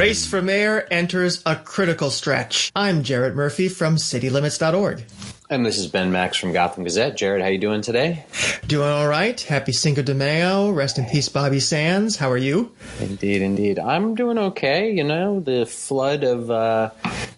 [0.00, 2.72] race for mayor enters a critical stretch.
[2.74, 5.04] I'm Jarrett Murphy from citylimits.org.
[5.50, 7.18] And this is Ben Max from Gotham Gazette.
[7.18, 8.24] Jarrett, how you doing today?
[8.66, 9.38] Doing all right.
[9.38, 10.70] Happy Cinco de Mayo.
[10.70, 12.16] Rest in peace, Bobby Sands.
[12.16, 12.72] How are you?
[12.98, 13.78] Indeed, indeed.
[13.78, 14.90] I'm doing okay.
[14.90, 16.92] You know, the flood of uh,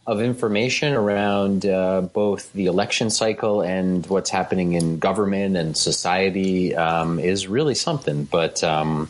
[0.05, 6.75] of information around uh, both the election cycle and what's happening in government and society
[6.75, 8.25] um, is really something.
[8.25, 9.09] But um,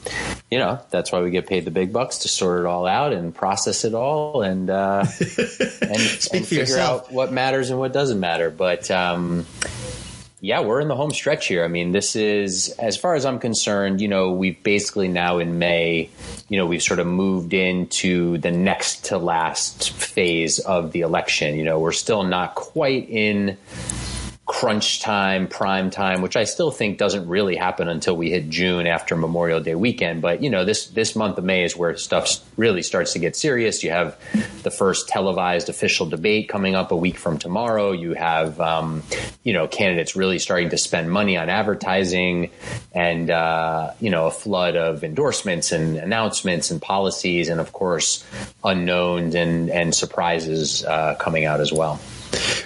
[0.51, 3.15] you know, that's why we get paid the big bucks to sort it all out
[3.15, 7.07] and process it all and uh, and, and figure yourself.
[7.07, 8.51] out what matters and what doesn't matter.
[8.51, 9.47] But um,
[10.45, 11.65] yeah, we're in the home stretch here.
[11.65, 15.61] I mean, this is, as far as I'm concerned, you know, we've basically now in
[15.61, 16.11] May,
[16.49, 21.55] you know, we've sort of moved into the next to last phase of the election.
[21.55, 23.57] You know, we're still not quite in
[24.53, 28.87] crunch time, prime time, which I still think doesn't really happen until we hit June
[28.87, 30.21] after Memorial Day weekend.
[30.21, 33.35] But you know, this this month of May is where stuff really starts to get
[33.35, 33.83] serious.
[33.83, 34.19] You have
[34.63, 37.93] the first televised official debate coming up a week from tomorrow.
[37.93, 39.03] You have um,
[39.43, 42.51] you know candidates really starting to spend money on advertising,
[42.93, 48.23] and uh, you know a flood of endorsements and announcements and policies, and of course
[48.63, 51.99] unknowns and and surprises uh, coming out as well.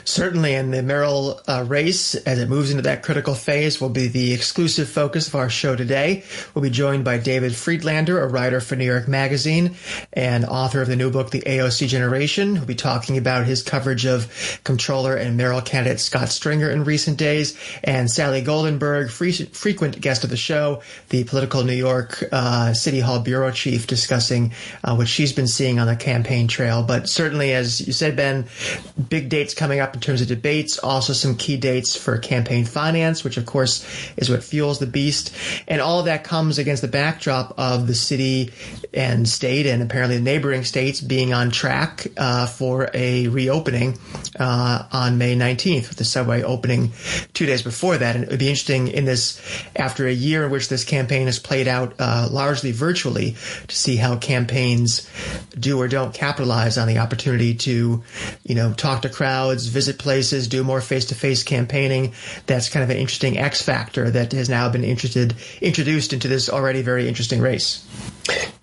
[0.04, 4.06] Certainly, and the mayoral uh, race, as it moves into that critical phase, will be
[4.06, 6.24] the exclusive focus of our show today.
[6.54, 9.74] We'll be joined by David Freedlander, a writer for New York Magazine
[10.12, 14.06] and author of the new book, The AOC Generation, who'll be talking about his coverage
[14.06, 20.00] of comptroller and mayoral candidate Scott Stringer in recent days, and Sally Goldenberg, free, frequent
[20.00, 24.52] guest of the show, the Politico New York uh, City Hall bureau chief, discussing
[24.84, 26.84] uh, what she's been seeing on the campaign trail.
[26.84, 28.46] But certainly, as you said, Ben,
[29.08, 33.24] big dates coming up in terms of debates, also some key dates for campaign finance,
[33.24, 33.84] which of course
[34.16, 35.34] is what fuels the beast.
[35.66, 38.52] And all of that comes against the backdrop of the city
[38.92, 43.98] and state and apparently the neighboring states being on track uh, for a reopening
[44.38, 46.92] uh, on May 19th, with the subway opening
[47.32, 48.14] two days before that.
[48.14, 49.40] And it would be interesting in this,
[49.74, 53.36] after a year in which this campaign has played out uh, largely virtually,
[53.68, 55.08] to see how campaigns
[55.58, 58.02] do or don't capitalize on the opportunity to,
[58.44, 62.12] you know, talk to crowds, visit places, do more face-to-face campaigning.
[62.46, 66.48] That's kind of an interesting X factor that has now been interested, introduced into this
[66.48, 67.86] already very interesting race.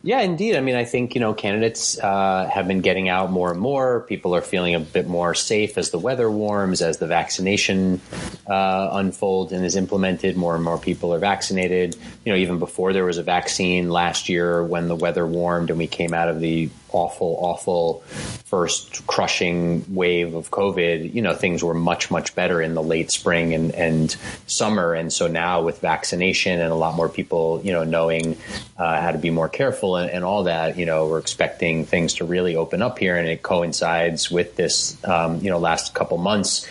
[0.05, 0.57] Yeah, indeed.
[0.57, 4.01] I mean, I think you know candidates uh, have been getting out more and more.
[4.01, 8.01] People are feeling a bit more safe as the weather warms, as the vaccination
[8.45, 10.35] uh, unfolds and is implemented.
[10.35, 11.95] More and more people are vaccinated.
[12.25, 15.79] You know, even before there was a vaccine last year, when the weather warmed and
[15.79, 17.99] we came out of the awful, awful
[18.45, 23.11] first crushing wave of COVID, you know, things were much, much better in the late
[23.11, 24.15] spring and, and
[24.47, 24.93] summer.
[24.93, 28.37] And so now with vaccination and a lot more people, you know, knowing
[28.77, 32.15] uh, how to be more careful and, and, all that, you know, we're expecting things
[32.15, 33.15] to really open up here.
[33.15, 36.67] And it coincides with this, um, you know, last couple months,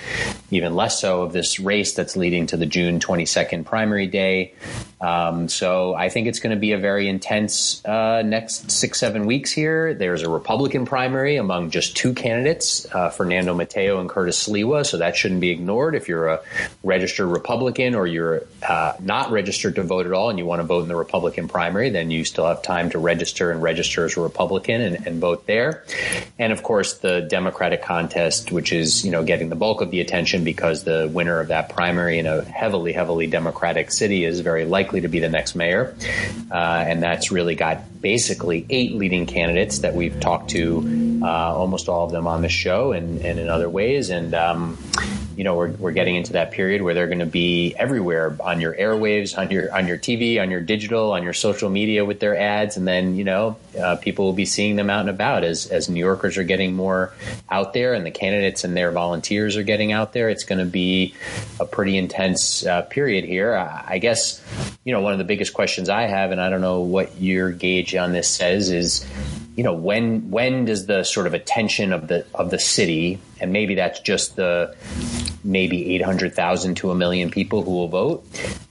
[0.51, 4.53] even less so of this race that's leading to the June 22nd primary day.
[5.03, 9.27] Um, so I think it's going to be a very intense uh, next six, seven
[9.27, 9.95] weeks here.
[9.95, 14.87] There's a Republican primary among just two candidates, uh, Fernando Mateo and Curtis Sliwa.
[14.87, 15.97] So that shouldn't be ignored.
[15.97, 16.41] If you're a
[16.85, 20.67] registered Republican or you're uh, not registered to vote at all and you want to
[20.67, 24.17] vote in the Republican primary, then you still have time to register and register as
[24.17, 25.85] a Republican and, and vote there.
[26.39, 30.01] And of course, the Democratic contest, which is you know getting the bulk of the
[30.01, 34.65] attention because the winner of that primary in a heavily, heavily Democratic city is very
[34.65, 35.95] likely likely to be the next mayor.
[36.51, 41.89] Uh, and that's really got basically eight leading candidates that we've talked to, uh, almost
[41.89, 44.11] all of them on the show and, and in other ways.
[44.11, 44.77] And, um,
[45.37, 48.61] you know, we're, we're getting into that period where they're going to be everywhere on
[48.61, 52.21] your airwaves, on your on your TV, on your digital, on your social media with
[52.21, 55.45] their ads, and then you know, uh, people will be seeing them out and about
[55.45, 57.13] as as New Yorkers are getting more
[57.51, 60.29] out there, and the candidates and their volunteers are getting out there.
[60.29, 61.15] It's going to be
[61.59, 63.55] a pretty intense uh, period here.
[63.55, 64.43] I, I guess
[64.85, 67.53] you know one of the biggest questions I have, and I don't know what your
[67.53, 69.07] gauge on this says, is
[69.57, 73.53] you know when when does the sort of attention of the of the city and
[73.53, 74.75] maybe that's just the
[75.45, 78.25] maybe 800,000 to a million people who will vote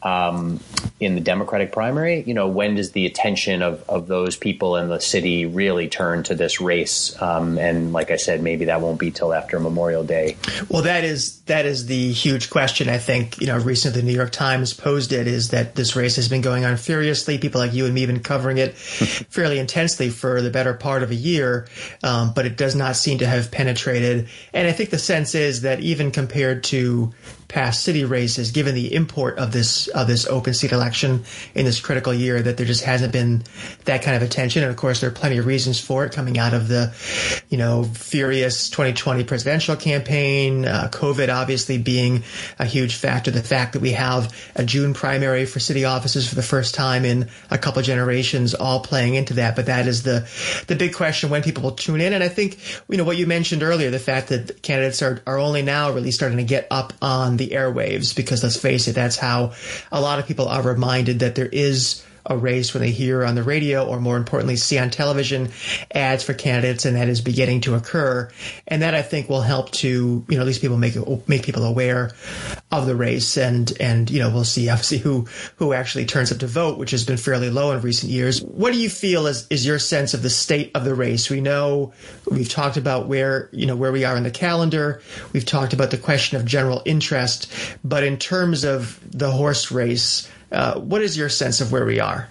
[0.04, 0.60] um,
[1.00, 2.22] in the Democratic primary.
[2.22, 6.24] You know, when does the attention of, of those people in the city really turn
[6.24, 7.20] to this race?
[7.22, 10.38] Um, and like I said, maybe that won't be till after Memorial Day.
[10.70, 12.88] Well, that is that is the huge question.
[12.88, 16.16] I think you know, recently the New York Times posed it is that this race
[16.16, 17.38] has been going on furiously.
[17.38, 21.04] People like you and me have been covering it fairly intensely for the better part
[21.04, 21.68] of a year,
[22.04, 24.30] um, but it does not seem to have penetrated.
[24.62, 27.12] And I think the sense is that even compared to
[27.52, 31.24] past city races, given the import of this of this open seat election
[31.54, 33.44] in this critical year that there just hasn't been
[33.86, 34.64] that kind of attention.
[34.64, 36.94] And of course, there are plenty of reasons for it coming out of the,
[37.50, 42.24] you know, furious 2020 presidential campaign, uh, COVID obviously being
[42.58, 43.32] a huge factor.
[43.32, 47.04] The fact that we have a June primary for city offices for the first time
[47.04, 49.56] in a couple generations, all playing into that.
[49.56, 50.30] But that is the
[50.68, 52.14] the big question when people will tune in.
[52.14, 55.38] And I think you know what you mentioned earlier, the fact that candidates are are
[55.38, 59.18] only now really starting to get up on the airwaves because let's face it, that's
[59.18, 59.54] how
[59.92, 63.36] a lot of people are reminded that there is a race when they hear on
[63.36, 65.50] the radio or more importantly see on television
[65.94, 68.30] ads for candidates and that is beginning to occur.
[68.68, 70.96] And that I think will help to you know at least people make
[71.28, 72.12] make people aware
[72.72, 75.28] of the race and and you know we'll see obviously who
[75.58, 78.42] who actually turns up to vote which has been fairly low in recent years.
[78.42, 81.30] What do you feel is is your sense of the state of the race?
[81.30, 81.94] We know
[82.30, 85.02] we've talked about where you know where we are in the calendar.
[85.34, 87.52] We've talked about the question of general interest.
[87.84, 92.00] But in terms of the horse race uh, what is your sense of where we
[92.00, 92.28] are?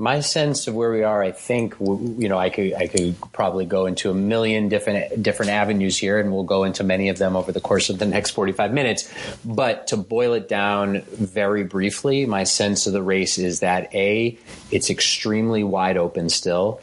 [0.00, 3.66] My sense of where we are, I think, you know, I could I could probably
[3.66, 7.34] go into a million different different avenues here, and we'll go into many of them
[7.34, 9.12] over the course of the next forty five minutes.
[9.44, 14.38] But to boil it down very briefly, my sense of the race is that a
[14.70, 16.80] it's extremely wide open still,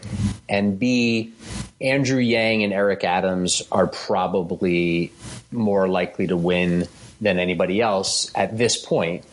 [0.50, 1.32] and b
[1.80, 5.14] Andrew Yang and Eric Adams are probably
[5.52, 6.86] more likely to win
[7.26, 9.26] than anybody else at this point.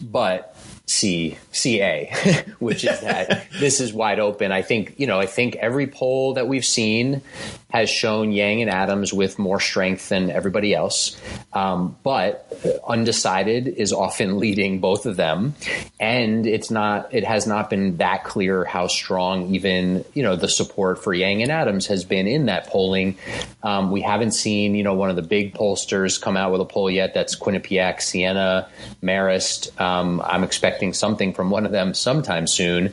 [0.00, 0.56] But
[0.90, 2.12] C CA,
[2.58, 4.50] which is that this is wide open.
[4.50, 5.20] I think you know.
[5.20, 7.22] I think every poll that we've seen
[7.68, 11.16] has shown Yang and Adams with more strength than everybody else,
[11.52, 12.52] um, but
[12.88, 15.54] undecided is often leading both of them,
[16.00, 17.14] and it's not.
[17.14, 21.42] It has not been that clear how strong even you know the support for Yang
[21.44, 23.16] and Adams has been in that polling.
[23.62, 26.64] Um, we haven't seen you know one of the big pollsters come out with a
[26.64, 27.14] poll yet.
[27.14, 28.68] That's Quinnipiac, Siena,
[29.00, 29.80] Marist.
[29.80, 32.92] Um, I'm expecting something from one of them sometime soon.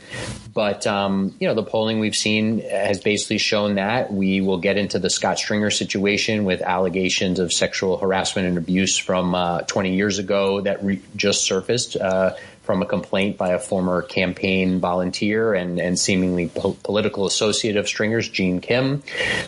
[0.54, 4.76] But um, you know, the polling we've seen has basically shown that we will get
[4.76, 9.94] into the Scott Stringer situation with allegations of sexual harassment and abuse from uh, 20
[9.94, 11.96] years ago that re- just surfaced.
[11.96, 12.34] Uh,
[12.68, 17.88] from a complaint by a former campaign volunteer and, and seemingly po- political associate of
[17.88, 19.02] Stringer's, Jean Kim.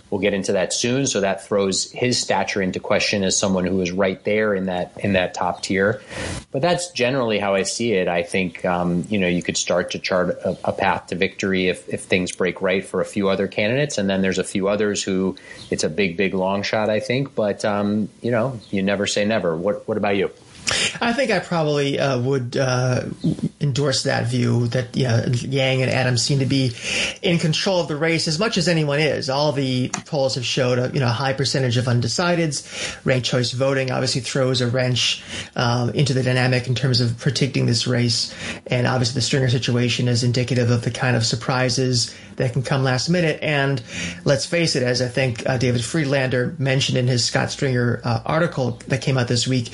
[0.08, 1.06] We'll get into that soon.
[1.06, 4.99] So that throws his stature into question as someone who is right there in that
[5.00, 6.00] in that top tier.
[6.50, 8.08] But that's generally how I see it.
[8.08, 11.69] I think um, you know you could start to chart a, a path to victory
[11.69, 14.69] if, if things break right for a few other candidates, and then there's a few
[14.69, 15.37] others who
[15.70, 16.88] it's a big big long shot.
[16.88, 19.55] I think, but um, you know you never say never.
[19.55, 20.31] What what about you?
[21.01, 23.05] I think I probably uh, would uh,
[23.61, 26.73] endorse that view that you know, Yang and Adams seem to be
[27.23, 29.29] in control of the race as much as anyone is.
[29.31, 33.05] All the polls have showed a you know high percentage of undecideds.
[33.05, 35.23] Ranked choice voting obviously throws a wrench
[35.57, 38.35] um, into the dynamic in terms of predicting this race,
[38.67, 42.83] and obviously the Stringer situation is indicative of the kind of surprises that can come
[42.83, 43.39] last minute.
[43.43, 43.83] And
[44.25, 48.23] let's face it, as I think uh, David Freedlander mentioned in his Scott Stringer uh,
[48.25, 49.71] article that came out this week,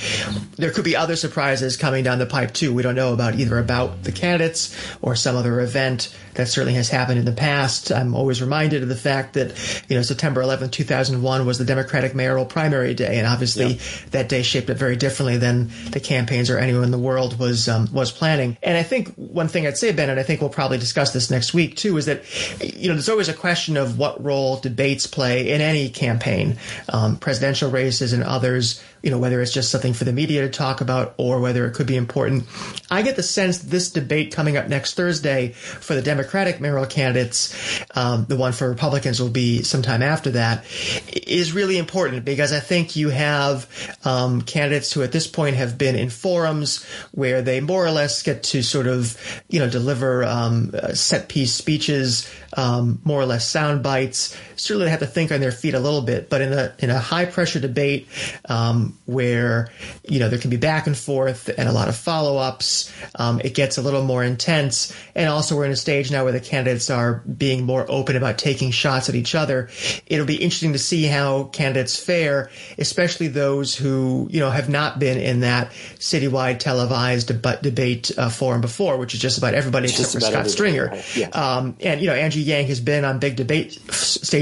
[0.57, 2.73] there could be other surprises coming down the pipe too.
[2.73, 6.91] We don't know about either about the candidates or some other event that certainly has
[6.91, 7.91] happened in the past.
[7.91, 9.55] I'm always reminded of the fact that,
[9.89, 13.17] you know, September 11th, 2001 was the Democratic mayoral primary day.
[13.17, 13.81] And obviously yep.
[14.11, 17.71] that day shaped up very differently than the campaigns or anyone in the world was,
[17.71, 18.59] um, was planning.
[18.63, 21.31] And I think one thing I'd say, Ben, and I think we'll probably discuss this
[21.31, 22.23] next week too, is that,
[22.63, 26.59] you know, there's always a question of what role debates play in any campaign,
[26.91, 30.49] um, presidential races and others you know, whether it's just something for the media to
[30.49, 32.45] talk about or whether it could be important.
[32.91, 37.85] I get the sense this debate coming up next Thursday for the Democratic mayoral candidates,
[37.95, 40.65] um, the one for Republicans will be sometime after that,
[41.13, 43.69] is really important because I think you have
[44.05, 48.23] um, candidates who at this point have been in forums where they more or less
[48.23, 49.17] get to sort of,
[49.49, 54.37] you know, deliver um, set piece speeches, um, more or less sound bites.
[54.57, 56.91] Certainly, they have to think on their feet a little bit, but in a in
[56.91, 58.09] a high pressure debate,
[58.49, 59.71] um, where
[60.09, 62.93] you know there can be back and forth and a lot of follow ups.
[63.15, 66.33] Um, it gets a little more intense, and also we're in a stage now where
[66.33, 69.69] the candidates are being more open about taking shots at each other.
[70.07, 74.99] It'll be interesting to see how candidates fare, especially those who you know have not
[74.99, 79.87] been in that citywide televised deb- debate uh, forum before, which is just about everybody
[79.89, 80.95] except for Scott Stringer.
[81.15, 81.29] Yeah.
[81.29, 83.95] Um, and you know Andrew Yang has been on big debate f-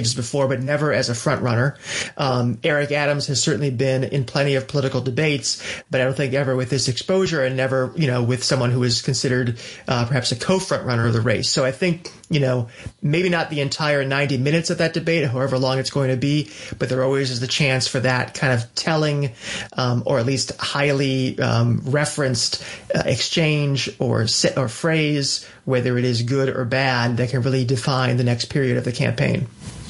[0.04, 1.76] stages before, but never as a front runner.
[2.16, 6.34] Um, Eric Adams has certainly been in plenty of political debates, but I don't think
[6.34, 9.58] ever with this exposure and never, you know, with someone who is considered
[9.88, 11.48] uh, perhaps a co-front runner of the race.
[11.48, 12.68] So I think, you know,
[13.02, 16.50] maybe not the entire 90 minutes of that debate, however long it's going to be,
[16.78, 19.32] but there always is the chance for that kind of telling,
[19.74, 22.62] um, or at least highly um, referenced
[22.94, 27.64] uh, exchange or set or phrase, whether it is good or bad, that can really
[27.64, 29.46] define the next period of the campaign.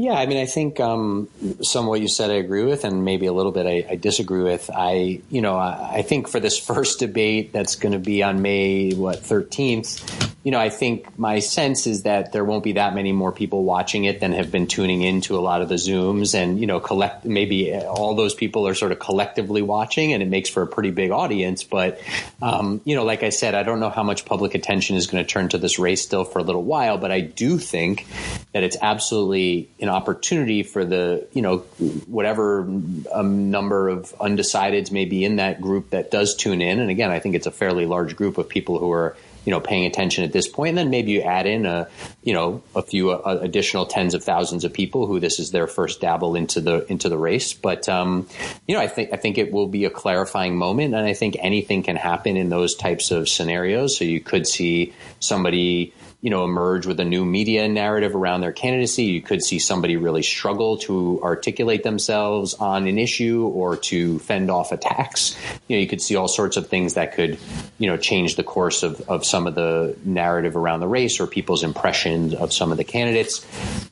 [0.00, 1.28] Yeah, I mean, I think um,
[1.60, 3.96] some of what you said I agree with, and maybe a little bit I, I
[3.96, 4.70] disagree with.
[4.74, 8.40] I, you know, I, I, think for this first debate that's going to be on
[8.40, 12.94] May what thirteenth, you know, I think my sense is that there won't be that
[12.94, 16.34] many more people watching it than have been tuning into a lot of the Zooms,
[16.34, 20.30] and you know, collect maybe all those people are sort of collectively watching, and it
[20.30, 21.62] makes for a pretty big audience.
[21.62, 22.00] But
[22.40, 25.22] um, you know, like I said, I don't know how much public attention is going
[25.22, 28.06] to turn to this race still for a little while, but I do think
[28.54, 31.58] that it's absolutely an opportunity for the you know
[32.06, 36.90] whatever um, number of undecideds may be in that group that does tune in, and
[36.90, 39.86] again, I think it's a fairly large group of people who are you know paying
[39.86, 40.70] attention at this point.
[40.70, 41.88] And then maybe you add in a
[42.22, 45.66] you know a few uh, additional tens of thousands of people who this is their
[45.66, 47.52] first dabble into the into the race.
[47.52, 48.28] But um,
[48.66, 50.94] you know I think I think it will be a clarifying moment.
[50.94, 53.96] And I think anything can happen in those types of scenarios.
[53.96, 58.52] So you could see somebody you know, emerge with a new media narrative around their
[58.52, 59.04] candidacy.
[59.04, 64.50] You could see somebody really struggle to articulate themselves on an issue or to fend
[64.50, 65.34] off attacks.
[65.66, 67.38] You know, you could see all sorts of things that could,
[67.78, 71.26] you know, change the course of, of some of the narrative around the race or
[71.26, 73.46] people's impressions of some of the candidates.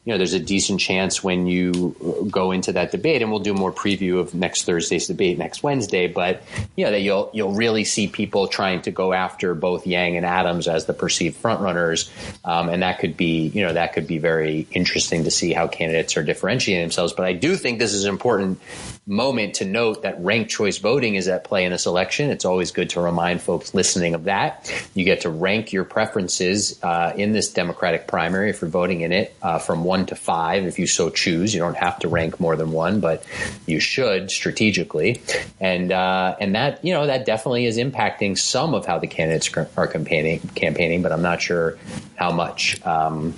[0.04, 3.54] You know, there's a decent chance when you go into that debate, and we'll do
[3.54, 6.42] more preview of next Thursday's debate next Wednesday, but
[6.76, 10.26] you know, that you'll you'll really see people trying to go after both Yang and
[10.26, 12.10] Adams as the perceived frontrunners
[12.44, 15.66] um, and that could be, you know, that could be very interesting to see how
[15.66, 17.12] candidates are differentiating themselves.
[17.12, 18.60] But I do think this is an important
[19.06, 22.30] moment to note that ranked choice voting is at play in this election.
[22.30, 24.70] It's always good to remind folks listening of that.
[24.94, 29.12] You get to rank your preferences uh, in this Democratic primary if you're voting in
[29.12, 31.54] it uh, from one to five, if you so choose.
[31.54, 33.24] You don't have to rank more than one, but
[33.66, 35.22] you should strategically.
[35.58, 39.50] And uh, and that you know that definitely is impacting some of how the candidates
[39.76, 40.40] are campaigning.
[40.54, 41.78] Campaigning, but I'm not sure
[42.18, 42.84] how much.
[42.84, 43.32] Um,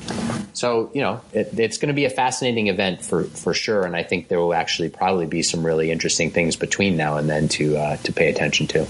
[0.54, 3.94] so you know, it, it's going to be a fascinating event for for sure, and
[3.94, 7.48] I think there will actually probably be some really interesting things between now and then
[7.48, 8.86] to uh, to pay attention to.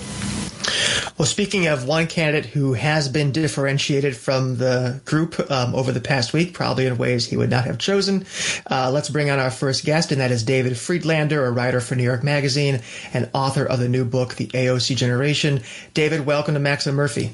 [1.19, 6.01] Well, speaking of one candidate who has been differentiated from the group um, over the
[6.01, 8.25] past week, probably in ways he would not have chosen,
[8.71, 11.97] uh, let's bring on our first guest, and that is David Freedlander, a writer for
[11.97, 12.81] New York Magazine
[13.13, 15.63] and author of the new book, The AOC Generation.
[15.95, 17.33] David, welcome to Max and Murphy.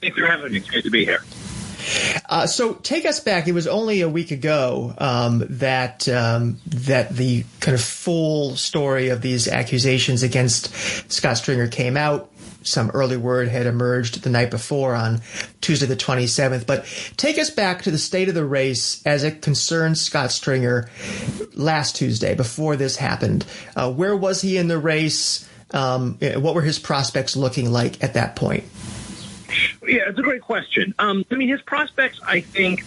[0.00, 0.58] Thanks for having me.
[0.58, 1.20] It's great to be here.
[2.28, 3.46] Uh, so take us back.
[3.48, 9.08] It was only a week ago um, that um, that the kind of full story
[9.08, 10.74] of these accusations against
[11.10, 12.30] Scott Stringer came out.
[12.62, 15.20] Some early word had emerged the night before on
[15.60, 16.66] Tuesday the 27th.
[16.66, 16.84] But
[17.16, 20.90] take us back to the state of the race as it concerns Scott Stringer
[21.54, 23.46] last Tuesday before this happened.
[23.76, 25.48] Uh, where was he in the race?
[25.72, 28.64] Um, what were his prospects looking like at that point?
[29.86, 30.94] Yeah, it's a great question.
[30.98, 32.84] Um, I mean, his prospects, I think,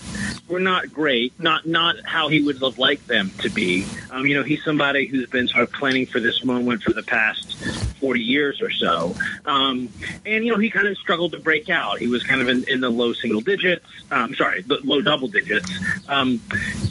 [0.47, 1.39] were not great.
[1.39, 3.85] Not not how he would have liked them to be.
[4.11, 7.03] Um, you know, he's somebody who's been sort of planning for this moment for the
[7.03, 7.53] past
[7.99, 9.89] forty years or so, um,
[10.25, 11.99] and you know, he kind of struggled to break out.
[11.99, 13.85] He was kind of in, in the low single digits.
[14.11, 15.71] Um, sorry, the low double digits.
[16.07, 16.41] Um,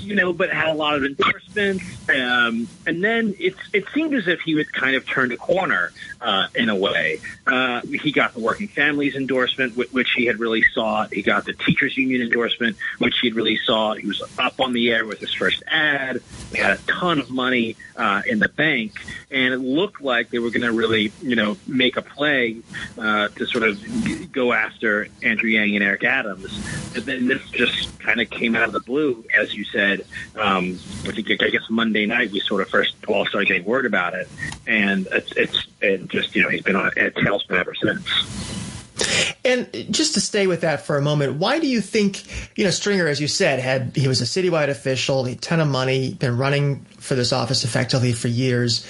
[0.01, 1.85] you know, but had a lot of endorsements.
[2.09, 5.93] Um, and then it it seemed as if he would kind of turned a corner
[6.21, 7.21] uh, in a way.
[7.47, 9.58] Uh, he got the working families endorsement,
[9.93, 11.13] which he had really sought.
[11.13, 13.99] He got the teachers union endorsement, which he had really sought.
[13.99, 16.21] He was up on the air with his first ad.
[16.53, 18.93] He had a ton of money uh, in the bank,
[19.31, 22.59] and it looked like they were going to really, you know, make a play
[22.97, 26.55] uh, to sort of go after Andrew Yang and Eric Adams.
[26.95, 30.07] And then this just kind of came out of the blue, as you said.
[30.37, 33.87] Um, I think I guess Monday night we sort of first all started getting word
[33.87, 34.29] about it,
[34.67, 39.38] and it's, it's it just you know he's been on a tailspin ever since.
[39.49, 42.23] And just to stay with that for a moment, why do you think,
[42.55, 45.69] you know, Stringer, as you said, had he was a citywide official, a ton of
[45.69, 48.85] money, been running for this office effectively for years.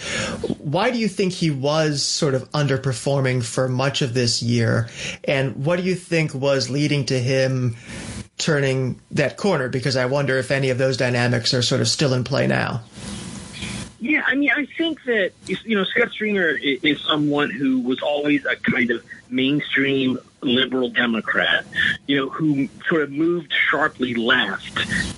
[0.59, 4.89] Why do you think he was sort of underperforming for much of this year?
[5.23, 7.77] And what do you think was leading to him
[8.37, 9.69] turning that corner?
[9.69, 12.83] Because I wonder if any of those dynamics are sort of still in play now.
[14.01, 18.45] Yeah, I mean, I think that you know Scott Stringer is someone who was always
[18.45, 21.65] a kind of mainstream liberal Democrat,
[22.07, 24.75] you know, who sort of moved sharply left,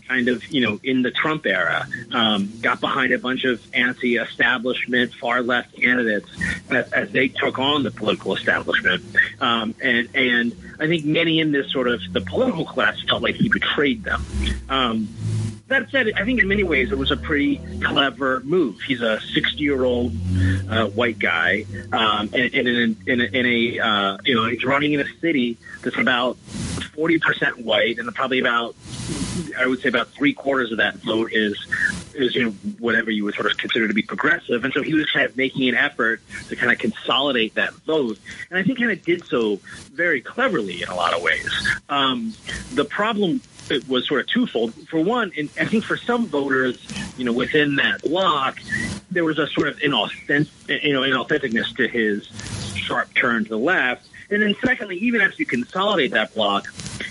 [0.08, 5.12] kind of, you know, in the Trump era, um, got behind a bunch of anti-establishment,
[5.14, 6.28] far left candidates
[6.70, 9.04] as, as they took on the political establishment,
[9.40, 13.34] um, and and I think many in this sort of the political class felt like
[13.34, 14.24] he betrayed them.
[14.68, 15.08] Um,
[15.70, 18.80] that said, I think in many ways it was a pretty clever move.
[18.80, 20.12] He's a 60 year old
[20.68, 24.64] uh, white guy, um, and, and, in, in, a, in a uh, you know he's
[24.64, 28.74] running in a city that's about 40 percent white, and probably about
[29.56, 31.56] I would say about three quarters of that vote is
[32.14, 34.94] is you know whatever you would sort of consider to be progressive, and so he
[34.94, 38.18] was kind of making an effort to kind of consolidate that vote,
[38.50, 39.60] and I think kind of did so
[39.92, 41.50] very cleverly in a lot of ways.
[41.88, 42.34] Um,
[42.74, 44.74] the problem it was sort of twofold.
[44.88, 46.78] For one, and I think for some voters,
[47.16, 48.58] you know, within that block,
[49.10, 52.26] there was a sort of inauthentic, you know, inauthenticness to his
[52.74, 54.06] sharp turn to the left.
[54.30, 56.66] And then secondly, even as you consolidate that block,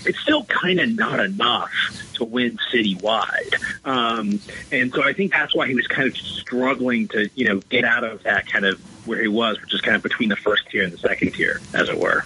[0.06, 1.70] it's still kind of not enough
[2.14, 3.54] to win citywide.
[3.84, 4.40] Um,
[4.72, 7.84] and so I think that's why he was kind of struggling to, you know, get
[7.84, 10.66] out of that kind of where he was, which is kind of between the first
[10.70, 12.24] tier and the second tier, as it were.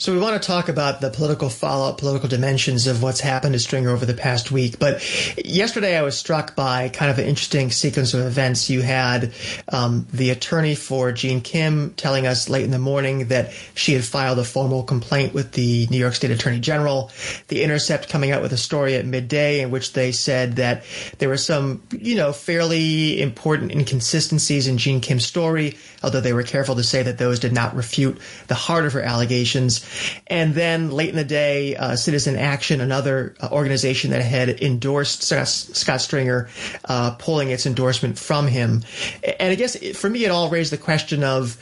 [0.00, 3.58] So we want to talk about the political fallout, political dimensions of what's happened to
[3.58, 4.78] Stringer over the past week.
[4.78, 5.02] But
[5.44, 8.70] yesterday I was struck by kind of an interesting sequence of events.
[8.70, 9.32] You had
[9.72, 14.04] um, the attorney for Jean Kim telling us late in the morning that she had
[14.04, 17.10] filed a formal complaint with the New York State Attorney General.
[17.48, 20.84] The Intercept coming out with a story at midday in which they said that
[21.18, 26.44] there were some, you know, fairly important inconsistencies in Jean Kim's story, although they were
[26.44, 29.87] careful to say that those did not refute the heart of her allegations.
[30.26, 35.22] And then late in the day, uh, Citizen Action, another uh, organization that had endorsed
[35.22, 36.48] Scott Stringer,
[36.84, 38.82] uh, pulling its endorsement from him.
[39.22, 41.56] And I guess for me, it all raised the question of,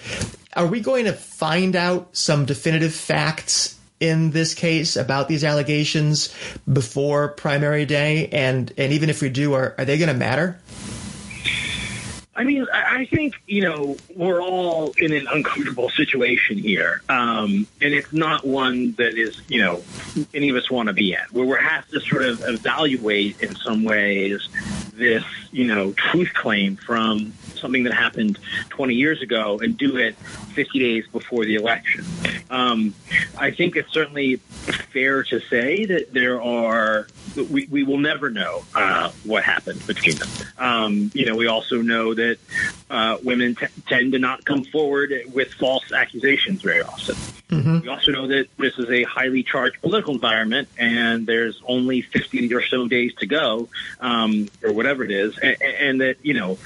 [0.54, 6.34] are we going to find out some definitive facts in this case about these allegations
[6.70, 8.28] before primary day?
[8.28, 10.58] And, and even if we do, are, are they going to matter?
[12.36, 17.94] I mean, I think you know we're all in an uncomfortable situation here, um, and
[17.94, 19.82] it's not one that is you know
[20.34, 21.18] any of us want to be in.
[21.32, 24.48] Where we have to sort of evaluate in some ways
[24.96, 28.38] this you know truth claim from something that happened
[28.70, 32.04] 20 years ago and do it 50 days before the election.
[32.50, 32.94] Um,
[33.36, 37.08] I think it's certainly fair to say that there are
[37.50, 40.28] we, we will never know uh, what happened between them.
[40.58, 42.38] Um, you know, we also know that
[42.88, 47.14] uh, women t- tend to not come forward with false accusations very often.
[47.50, 47.80] Mm-hmm.
[47.80, 52.52] We also know that this is a highly charged political environment, and there's only 50
[52.54, 53.68] or so days to go,
[54.00, 56.58] um, or whatever it is, and, and that you know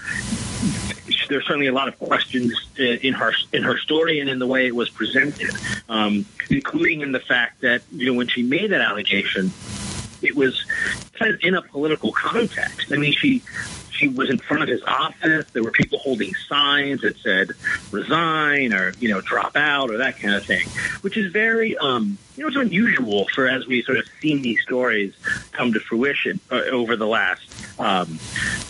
[1.28, 4.66] there's certainly a lot of questions in her in her story and in the way
[4.66, 5.54] it was presented,
[5.88, 9.52] um, including in the fact that you know when she made that allegation,
[10.22, 10.64] it was
[11.14, 12.92] kind of in a political context.
[12.92, 13.42] I mean, she
[14.00, 15.46] she was in front of his office.
[15.52, 17.50] There were people holding signs that said
[17.90, 20.66] resign or, you know, drop out or that kind of thing,
[21.02, 24.60] which is very, um, you know, it's unusual for as we sort of seen these
[24.62, 25.14] stories
[25.52, 27.42] come to fruition uh, over the last,
[27.78, 28.18] um,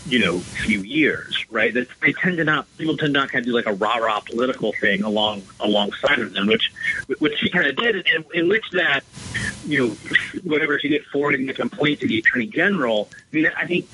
[0.07, 1.73] you know, few years, right?
[1.73, 3.97] That they tend to not, people tend to not kind of do like a rah
[3.97, 6.73] rah political thing along alongside of them, which,
[7.19, 9.05] which she kind of did, and in which that,
[9.67, 9.95] you know,
[10.43, 13.09] whatever she did forwarding the complaint to the attorney general.
[13.33, 13.89] I mean, I think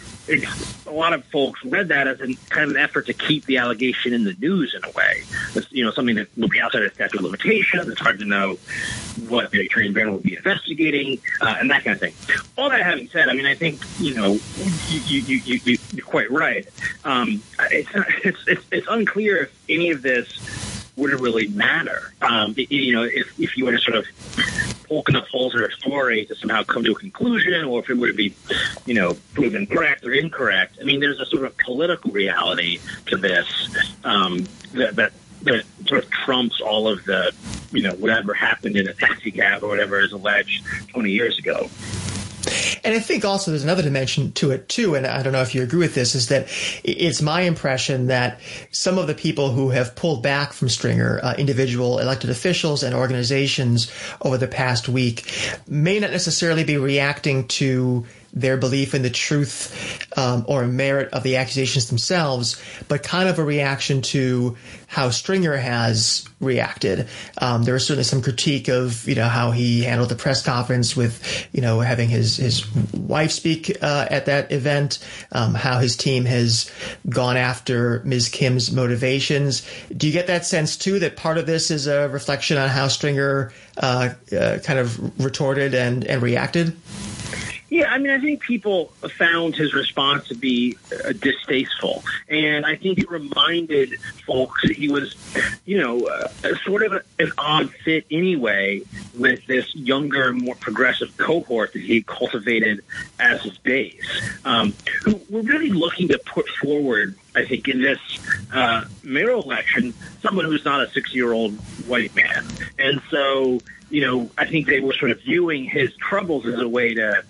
[0.87, 3.59] a lot of folks read that as a kind of an effort to keep the
[3.59, 5.22] allegation in the news in a way.
[5.55, 7.88] It's, you know, something that will be outside of statute of limitations.
[7.88, 8.59] It's hard to know
[9.29, 12.14] what the attorney general will be investigating uh, and that kind of thing.
[12.57, 14.38] All that having said, I mean, I think you know
[14.88, 16.66] you you you, you you're quite right.
[17.05, 17.90] Um, it's,
[18.24, 20.40] it's it's it's unclear if any of this
[20.96, 22.12] would really matter?
[22.22, 24.07] Um, you know, if, if you were to sort of
[24.88, 27.94] poke enough holes in her story to somehow come to a conclusion, or if it
[27.94, 28.35] would be,
[28.87, 30.79] you know, proven correct or incorrect.
[30.81, 33.46] I mean, there's a sort of political reality to this
[34.05, 37.33] um, that, that that sort of trumps all of the,
[37.72, 41.68] you know, whatever happened in a taxi cab or whatever is alleged 20 years ago.
[42.85, 45.55] And I think also there's another dimension to it too, and I don't know if
[45.55, 46.46] you agree with this, is that
[46.85, 51.35] it's my impression that some of the people who have pulled back from Stringer, uh,
[51.35, 55.29] individual elected officials and organizations over the past week,
[55.66, 61.22] may not necessarily be reacting to their belief in the truth um, or merit of
[61.22, 67.09] the accusations themselves, but kind of a reaction to how Stringer has reacted.
[67.38, 70.94] Um, there was certainly some critique of you know how he handled the press conference
[70.94, 74.99] with you know having his his wife speak uh, at that event,
[75.33, 76.70] um, how his team has
[77.09, 78.29] gone after Ms.
[78.29, 79.66] Kim's motivations.
[79.96, 82.88] Do you get that sense too that part of this is a reflection on how
[82.88, 86.77] Stringer uh, uh, kind of retorted and and reacted?
[87.77, 88.87] Yeah, I mean, I think people
[89.19, 94.89] found his response to be uh, distasteful, and I think it reminded folks that he
[94.89, 95.15] was,
[95.67, 96.29] you know, uh,
[96.65, 98.81] sort of a, an odd fit anyway
[99.19, 102.81] with this younger, more progressive cohort that he cultivated
[103.21, 104.73] as his base, um,
[105.05, 107.99] who were really looking to put forward I think in this
[108.55, 111.53] uh, mayoral election, someone who's not a six-year-old
[111.87, 112.47] white man,
[112.79, 113.61] and so
[113.91, 117.25] you know, I think they were sort of viewing his troubles as a way to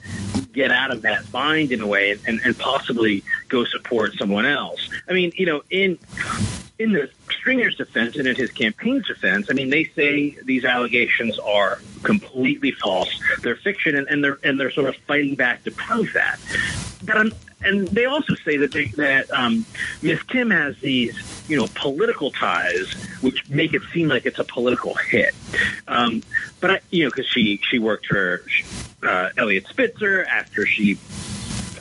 [0.56, 4.88] get out of that bind in a way and, and possibly go support someone else.
[5.08, 5.98] I mean, you know, in
[6.78, 11.38] in the Stringer's defense and in his campaign's defense, I mean, they say these allegations
[11.38, 13.08] are completely false.
[13.42, 16.40] They're fiction, and, and they're and they're sort of fighting back to prove that.
[17.04, 19.64] But I'm, and they also say that they, that um,
[20.02, 21.16] Miss Kim has these,
[21.48, 22.92] you know, political ties,
[23.22, 25.34] which make it seem like it's a political hit.
[25.88, 26.22] Um,
[26.60, 28.42] but I, you know, because she she worked for
[29.02, 30.98] uh, Eliot Spitzer after she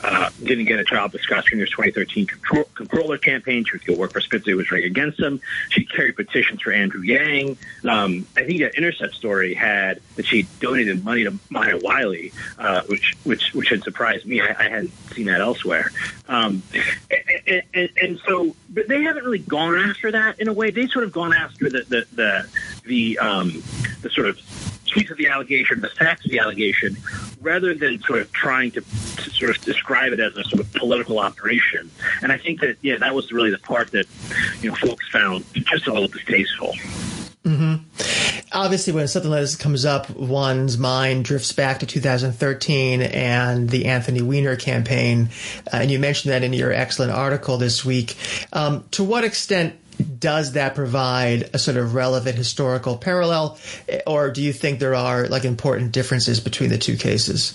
[0.06, 3.64] uh, didn't get a job with Scott Stringer's 2013 control, comptroller campaign.
[3.64, 5.40] She was going to work for Spitzer, who was running against him.
[5.70, 7.58] She carried petitions for Andrew Yang.
[7.84, 12.82] Um, I think that Intercept story had that she donated money to Maya Wiley, uh,
[12.82, 14.40] which which which had surprised me.
[14.40, 15.90] I, I hadn't seen that elsewhere.
[16.28, 16.62] Um,
[17.46, 20.70] and, and, and, so, but they haven't really gone after that in a way.
[20.70, 22.48] They sort of gone after the the the
[22.84, 23.62] the, um,
[24.02, 24.40] the sort of
[24.96, 26.96] piece of the allegation, the facts of the allegation,
[27.40, 30.72] rather than sort of trying to, to, sort of describe it as a sort of
[30.72, 31.90] political operation.
[32.22, 34.06] And I think that yeah, that was really the part that
[34.60, 36.74] you know folks found just a little distasteful.
[37.44, 37.84] Mm-hmm.
[38.52, 43.86] Obviously, when something like this comes up, one's mind drifts back to 2013 and the
[43.86, 45.28] Anthony Weiner campaign.
[45.66, 48.16] Uh, and you mentioned that in your excellent article this week.
[48.52, 49.78] Um, to what extent
[50.18, 53.58] does that provide a sort of relevant historical parallel,
[54.06, 57.54] or do you think there are like important differences between the two cases?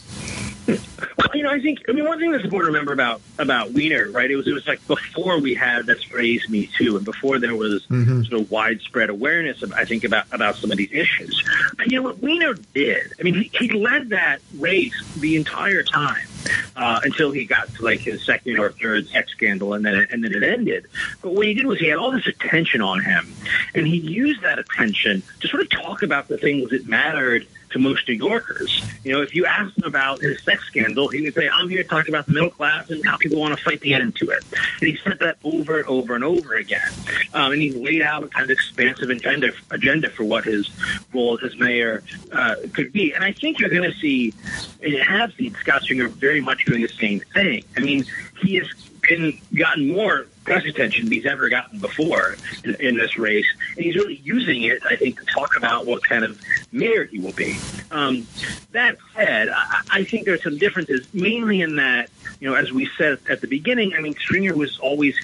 [1.17, 3.71] Well, you know, I think I mean one thing that's important to remember about about
[3.71, 4.29] Weiner, right?
[4.29, 7.55] It was it was like before we had this phrase "Me Too" and before there
[7.55, 8.23] was mm-hmm.
[8.23, 11.43] sort of widespread awareness, of, I think about about some of these issues.
[11.77, 13.13] But you know what Weiner did?
[13.19, 16.27] I mean, he, he led that race the entire time
[16.75, 20.09] uh, until he got to like his second or third sex scandal, and then it,
[20.11, 20.87] and then it ended.
[21.21, 23.33] But what he did was he had all this attention on him,
[23.73, 27.79] and he used that attention to sort of talk about the things that mattered to
[27.79, 28.83] most New Yorkers.
[29.03, 31.83] You know, if you asked him about his sex scandal, he would say, I'm here
[31.83, 34.29] to talk about the middle class and how people want to fight to get into
[34.29, 34.43] it.
[34.79, 36.89] And he said that over and over and over again.
[37.33, 40.69] Um, and he laid out a kind of expansive agenda, agenda for what his
[41.13, 43.13] role as mayor uh, could be.
[43.13, 44.33] And I think you're going to see,
[44.81, 47.63] and have seen Scott Stringer very much doing the same thing.
[47.75, 48.05] I mean,
[48.41, 48.67] he has
[49.01, 53.85] been gotten more press attention than he's ever gotten before in, in, this race, and
[53.85, 56.39] he's really using it, I think, to talk about what kind of
[56.71, 57.57] mayor he will be.
[57.91, 58.27] Um,
[58.71, 62.09] that said, I, I think there's some differences, mainly in that,
[62.39, 65.15] you know, as we said at the beginning, I mean, Stringer was always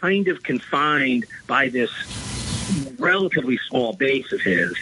[0.00, 1.90] kind of confined by this
[2.98, 4.74] relatively small base of his.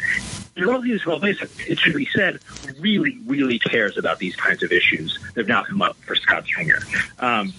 [0.57, 2.41] And relatively small base, it should be said,
[2.79, 6.45] really, really cares about these kinds of issues that have now come up for Scott
[6.45, 6.81] Stringer.
[7.19, 7.53] Um,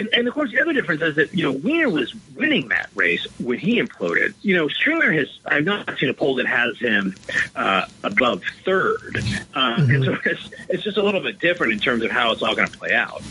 [0.00, 2.88] and, and, of course, the other difference is that you know Weiner was winning that
[2.94, 4.34] race when he imploded.
[4.40, 7.14] You know, Stringer has I've not seen a poll that has him
[7.54, 9.18] uh, above third,
[9.54, 9.94] uh, mm-hmm.
[9.94, 12.54] and so it's, it's just a little bit different in terms of how it's all
[12.54, 13.22] going to play out.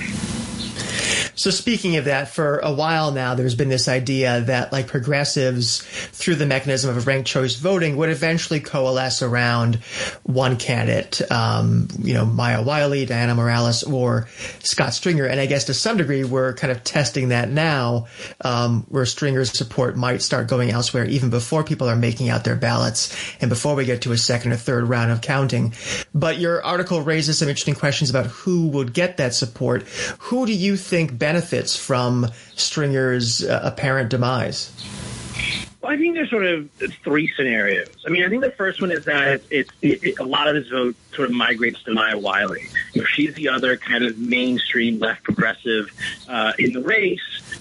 [1.40, 5.82] So speaking of that, for a while now, there's been this idea that like progressives,
[6.12, 9.76] through the mechanism of ranked choice voting, would eventually coalesce around
[10.24, 14.28] one candidate, um, you know, Maya Wiley, Diana Morales, or
[14.60, 15.24] Scott Stringer.
[15.24, 18.08] And I guess to some degree, we're kind of testing that now,
[18.42, 22.58] um, where Stringer's support might start going elsewhere even before people are making out their
[22.58, 25.74] ballots and before we get to a second or third round of counting.
[26.14, 29.84] But your article raises some interesting questions about who would get that support.
[30.20, 34.74] Who do you think benefits from Stringer's uh, apparent demise?
[35.80, 36.72] Well, I think there's sort of
[37.04, 38.04] three scenarios.
[38.04, 40.56] I mean, I think the first one is that it's, it, it, a lot of
[40.56, 42.64] his vote sort of migrates to Maya Wiley.
[43.06, 45.92] She's the other kind of mainstream left progressive
[46.28, 47.20] uh, in the race.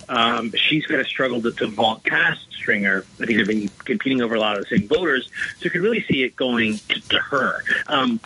[0.08, 3.04] um, she's going to struggle to, vault past Stringer.
[3.20, 5.82] I think they've been competing over a lot of the same voters, so you can
[5.82, 7.62] really see it going to, to her.
[7.86, 8.20] Um,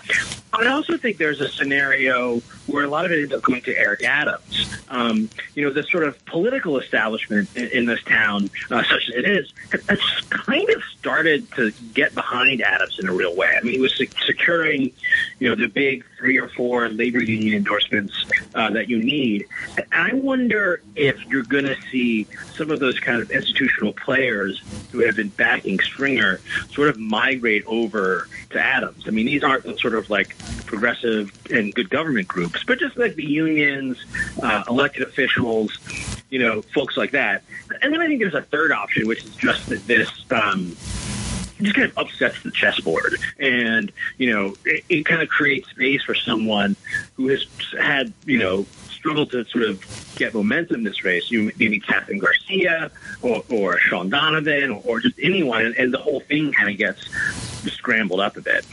[0.52, 3.76] I also think there's a scenario where a lot of it ends up going to
[3.76, 4.74] Eric Adams.
[4.88, 9.14] Um, you know, the sort of political establishment in, in this town, uh, such as
[9.14, 9.52] it is,
[9.88, 13.56] has kind of started to get behind Adams in a real way.
[13.58, 14.92] I mean, he was securing,
[15.38, 18.14] you know, the big three or four labor union endorsements
[18.54, 19.44] uh, that you need.
[19.90, 24.62] I wonder if you're going to see some of those kind of institutional players
[24.92, 29.02] who have been backing Stringer sort of migrate over to Adams.
[29.08, 33.16] I mean, these aren't sort of like progressive and good government groups, but just like
[33.16, 33.98] the unions,
[34.40, 35.76] uh, elected officials,
[36.30, 37.42] you know, folks like that.
[37.82, 40.08] And then I think there's a third option, which is just this.
[40.30, 40.76] Um,
[41.62, 46.02] just kind of upsets the chessboard, and you know it, it kind of creates space
[46.02, 46.76] for someone
[47.14, 47.46] who has
[47.80, 51.30] had you know struggled to sort of get momentum in this race.
[51.30, 55.98] You maybe Kathryn Garcia or, or Shaun Donovan or, or just anyone, and, and the
[55.98, 57.08] whole thing kind of gets
[57.72, 58.64] scrambled up a bit.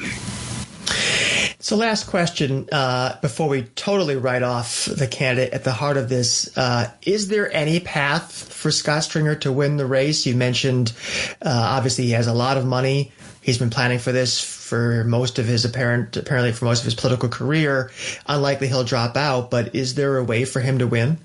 [1.60, 6.10] So, last question uh, before we totally write off the candidate at the heart of
[6.10, 10.26] this: uh, Is there any path for Scott Stringer to win the race?
[10.26, 10.94] You mentioned
[11.42, 13.12] uh, obviously he has a lot of money.
[13.42, 16.96] He's been planning for this for most of his apparent, apparently for most of his
[16.96, 17.92] political career.
[18.28, 21.18] Unlikely he'll drop out, but is there a way for him to win?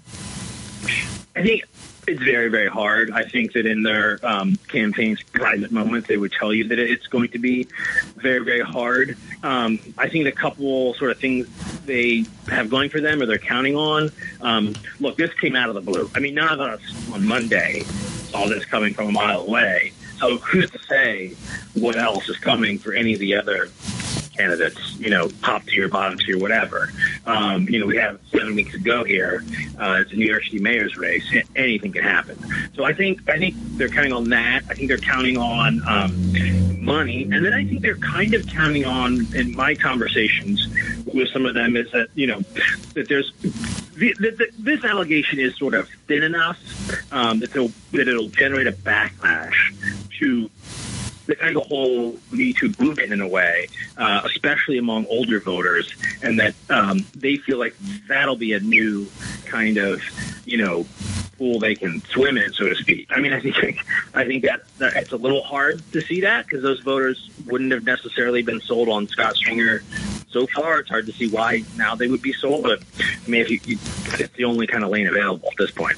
[1.36, 1.64] I think
[2.06, 3.10] it's very, very hard.
[3.10, 7.06] I think that in their um, campaign's private moments, they would tell you that it's
[7.06, 7.68] going to be
[8.16, 9.16] very, very hard.
[9.42, 11.48] Um, I think the couple sort of things
[11.84, 14.10] they have going for them or they're counting on.
[14.40, 16.10] Um, look, this came out of the blue.
[16.14, 16.80] I mean, none of us
[17.12, 19.92] on Monday saw this coming from a mile away.
[20.18, 21.34] So who's to say
[21.74, 23.68] what else is coming for any of the other
[24.36, 26.90] candidates, you know, top tier, bottom tier, whatever.
[27.26, 29.44] Um, you know, we have seven weeks to go here.
[29.78, 31.24] Uh, it's a New York City mayor's race.
[31.56, 32.38] Anything can happen.
[32.74, 34.62] So I think I think they're counting on that.
[34.68, 38.84] I think they're counting on um, money, and then I think they're kind of counting
[38.84, 39.26] on.
[39.34, 40.66] In my conversations
[41.06, 42.40] with some of them, is that you know
[42.94, 43.32] that there's
[43.94, 46.58] the, the, this allegation is sort of thin enough
[47.12, 49.54] um, that, that it'll generate a backlash
[50.18, 50.50] to
[51.26, 55.92] the kind of whole Me Too movement in a way, uh, especially among older voters,
[56.22, 57.74] and that um, they feel like
[58.08, 59.06] that'll be a new
[59.46, 60.02] kind of,
[60.44, 60.86] you know,
[61.38, 63.06] pool they can swim in, so to speak.
[63.10, 63.56] I mean, I think
[64.14, 67.72] I think that, that it's a little hard to see that because those voters wouldn't
[67.72, 69.82] have necessarily been sold on Scott Stringer
[70.28, 70.80] so far.
[70.80, 73.60] It's hard to see why now they would be sold, but I mean, if you,
[73.64, 73.78] you
[74.18, 75.96] it's the only kind of lane available at this point.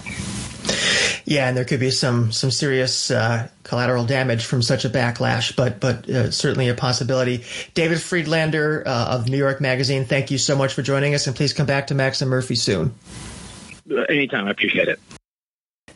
[1.25, 5.57] Yeah, and there could be some some serious uh, collateral damage from such a backlash,
[5.57, 7.45] but but uh, certainly a possibility.
[7.75, 11.35] David Freedlander uh, of New York Magazine, thank you so much for joining us, and
[11.35, 12.95] please come back to Max and Murphy soon.
[13.91, 15.01] Uh, anytime, I appreciate it.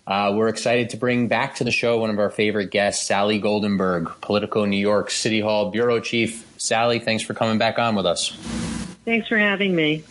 [0.06, 3.40] Uh, we're excited to bring back to the show one of our favorite guests, Sally
[3.40, 6.44] Goldenberg, Politico New York City Hall bureau chief.
[6.58, 8.30] Sally, thanks for coming back on with us.
[9.04, 10.02] Thanks for having me.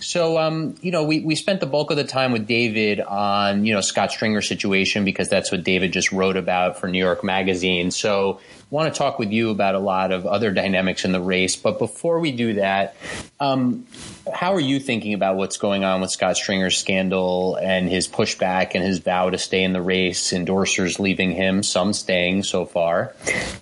[0.00, 3.64] So, um, you know, we, we spent the bulk of the time with David on,
[3.64, 7.22] you know, Scott Stringer situation because that's what David just wrote about for New York
[7.22, 7.90] Magazine.
[7.90, 11.56] So, want to talk with you about a lot of other dynamics in the race.
[11.56, 12.94] But before we do that,
[13.40, 13.86] um,
[14.32, 18.72] how are you thinking about what's going on with Scott Stringer's scandal and his pushback
[18.74, 23.14] and his vow to stay in the race, endorsers leaving him, some staying so far?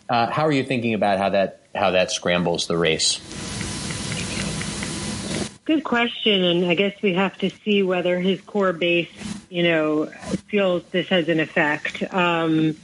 [0.09, 3.19] Uh, how are you thinking about how that how that scrambles the race?
[5.69, 9.11] Good question, and I guess we have to see whether his core base,
[9.51, 10.07] you know,
[10.47, 12.03] feels this has an effect.
[12.11, 12.75] Um,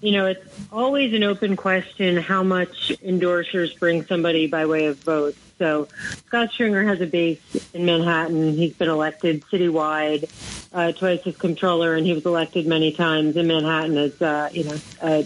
[0.00, 4.98] you know, it's always an open question how much endorsers bring somebody by way of
[5.04, 5.38] votes.
[5.60, 5.86] So
[6.26, 7.38] Scott Stringer has a base
[7.74, 8.54] in Manhattan.
[8.54, 10.28] He's been elected citywide
[10.72, 14.64] uh, twice as comptroller, and he was elected many times in Manhattan as, uh, you
[14.64, 15.24] know,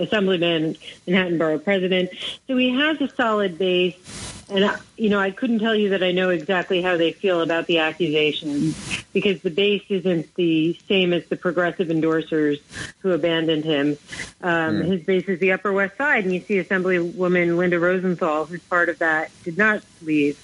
[0.00, 0.76] assemblyman,
[1.06, 2.10] Manhattan Borough president.
[2.48, 4.31] So he has a solid base.
[4.52, 7.66] And, you know, I couldn't tell you that I know exactly how they feel about
[7.66, 12.60] the accusations because the base isn't the same as the progressive endorsers
[12.98, 13.96] who abandoned him.
[14.42, 14.84] Um, mm.
[14.84, 18.90] His base is the Upper West Side, and you see Assemblywoman Linda Rosenthal, who's part
[18.90, 20.38] of that, did not leave.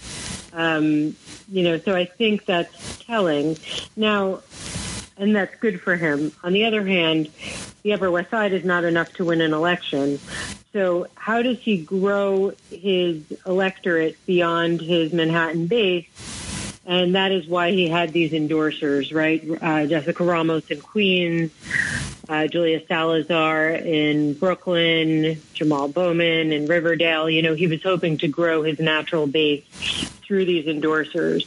[0.55, 1.15] Um,
[1.51, 3.59] you know, so I think that's telling.
[3.95, 4.41] Now,
[5.19, 6.33] and that's good for him.
[6.43, 7.29] On the other hand,
[7.83, 10.19] the Upper West Side is not enough to win an election.
[10.73, 16.07] So, how does he grow his electorate beyond his Manhattan base?
[16.87, 19.45] And that is why he had these endorsers, right?
[19.61, 21.51] Uh, Jessica Ramos in Queens,
[22.29, 27.29] uh, Julia Salazar in Brooklyn, Jamal Bowman in Riverdale.
[27.29, 29.65] You know, he was hoping to grow his natural base
[30.29, 31.47] through these endorsers.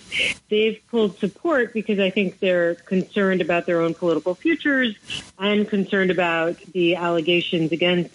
[0.50, 4.96] They've pulled support because I think they're concerned about their own political futures
[5.38, 8.12] and concerned about the allegations against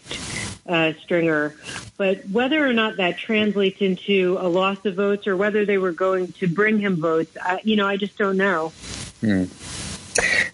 [0.68, 1.54] uh, Stringer.
[1.96, 5.92] But whether or not that translates into a loss of votes or whether they were
[5.92, 8.70] going to bring him votes, I, you know, I just don't know.
[9.20, 9.44] Hmm.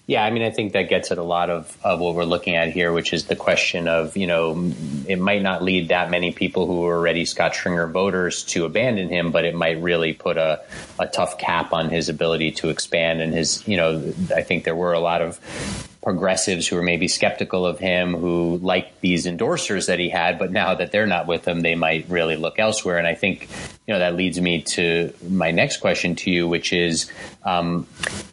[0.04, 2.56] Yeah, I mean, I think that gets at a lot of, of what we're looking
[2.56, 4.72] at here, which is the question of, you know,
[5.06, 9.08] it might not lead that many people who are already Scott Stringer voters to abandon
[9.08, 10.60] him, but it might really put a,
[10.98, 13.20] a tough cap on his ability to expand.
[13.20, 15.38] And his, you know, I think there were a lot of
[16.02, 20.50] progressives who were maybe skeptical of him, who liked these endorsers that he had, but
[20.50, 22.98] now that they're not with him, they might really look elsewhere.
[22.98, 23.48] And I think,
[23.86, 27.08] you know, that leads me to my next question to you, which is,
[27.44, 27.86] um,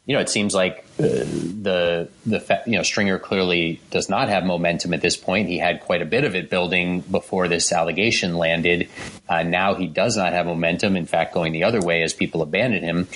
[0.08, 4.94] you know, it seems like the the you know Stringer clearly does not have momentum
[4.94, 5.48] at this point.
[5.48, 8.90] He had quite a bit of it building before this allegation landed.
[9.30, 10.98] Uh, now he does not have momentum.
[10.98, 13.08] In fact, going the other way as people abandon him.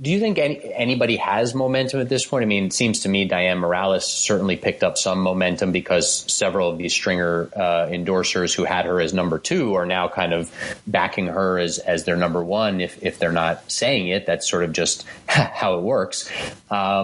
[0.00, 2.42] Do you think any, anybody has momentum at this point?
[2.42, 6.70] I mean, it seems to me Dianne Morales certainly picked up some momentum because several
[6.70, 10.52] of these Stringer uh, endorsers who had her as number two are now kind of
[10.86, 12.82] backing her as as their number one.
[12.82, 16.28] If if they're not saying it, that's sort of just how it works.
[16.70, 16.97] Um,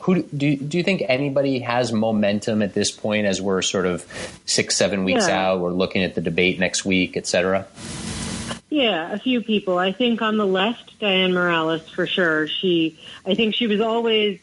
[0.00, 4.04] who do do you think anybody has momentum at this point as we're sort of
[4.46, 5.48] six seven weeks yeah.
[5.48, 5.60] out?
[5.60, 7.66] We're looking at the debate next week, et cetera.
[8.68, 9.78] Yeah, a few people.
[9.78, 12.48] I think on the left, Dianne Morales for sure.
[12.48, 14.40] She, I think she was always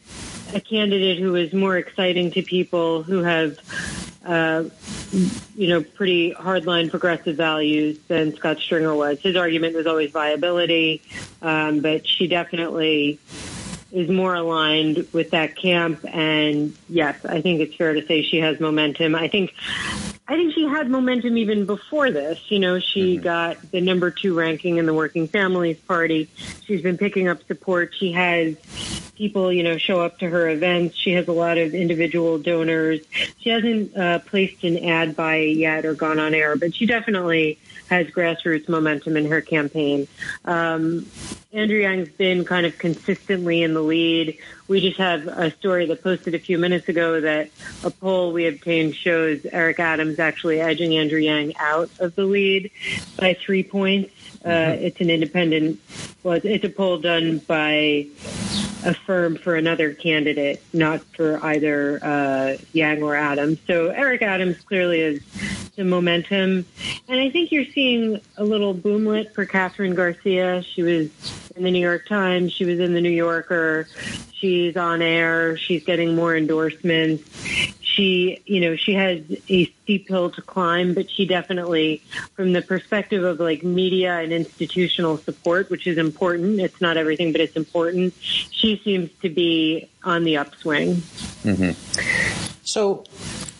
[0.54, 3.58] a candidate who was more exciting to people who have,
[4.24, 4.64] uh,
[5.56, 9.20] you know, pretty hardline progressive values than Scott Stringer was.
[9.20, 11.02] His argument was always viability,
[11.42, 13.18] um, but she definitely
[13.94, 16.04] is more aligned with that camp.
[16.12, 19.14] And yes, I think it's fair to say she has momentum.
[19.14, 19.54] I think
[20.26, 22.50] I think she had momentum even before this.
[22.50, 23.24] You know, she mm-hmm.
[23.24, 26.28] got the number two ranking in the Working Families Party.
[26.64, 27.94] She's been picking up support.
[27.94, 28.56] She has
[29.14, 30.96] people, you know, show up to her events.
[30.96, 33.00] She has a lot of individual donors.
[33.38, 37.58] She hasn't uh, placed an ad buy yet or gone on air, but she definitely
[37.90, 40.08] has grassroots momentum in her campaign.
[40.44, 41.06] Um,
[41.54, 44.36] Andrew Yang's been kind of consistently in the lead.
[44.66, 47.50] We just have a story that posted a few minutes ago that
[47.84, 52.72] a poll we obtained shows Eric Adams actually edging Andrew Yang out of the lead
[53.16, 54.12] by three points.
[54.44, 54.84] Uh, mm-hmm.
[54.84, 55.80] It's an independent,
[56.24, 58.08] well, it's a poll done by
[58.84, 63.58] a firm for another candidate, not for either uh, Yang or Adams.
[63.66, 65.20] So Eric Adams clearly has
[65.76, 66.66] the momentum.
[67.08, 70.62] And I think you're seeing a little boomlet for Kathryn Garcia.
[70.62, 71.08] She was
[71.56, 72.52] in the New York Times.
[72.52, 73.88] She was in the New Yorker.
[74.32, 75.56] She's on air.
[75.56, 77.28] She's getting more endorsements
[77.94, 82.02] she, you know, she has a steep hill to climb, but she definitely,
[82.34, 87.32] from the perspective of like media and institutional support, which is important, it's not everything,
[87.32, 88.14] but it's important.
[88.20, 90.96] She seems to be on the upswing.
[91.44, 92.60] Mm-hmm.
[92.64, 93.04] So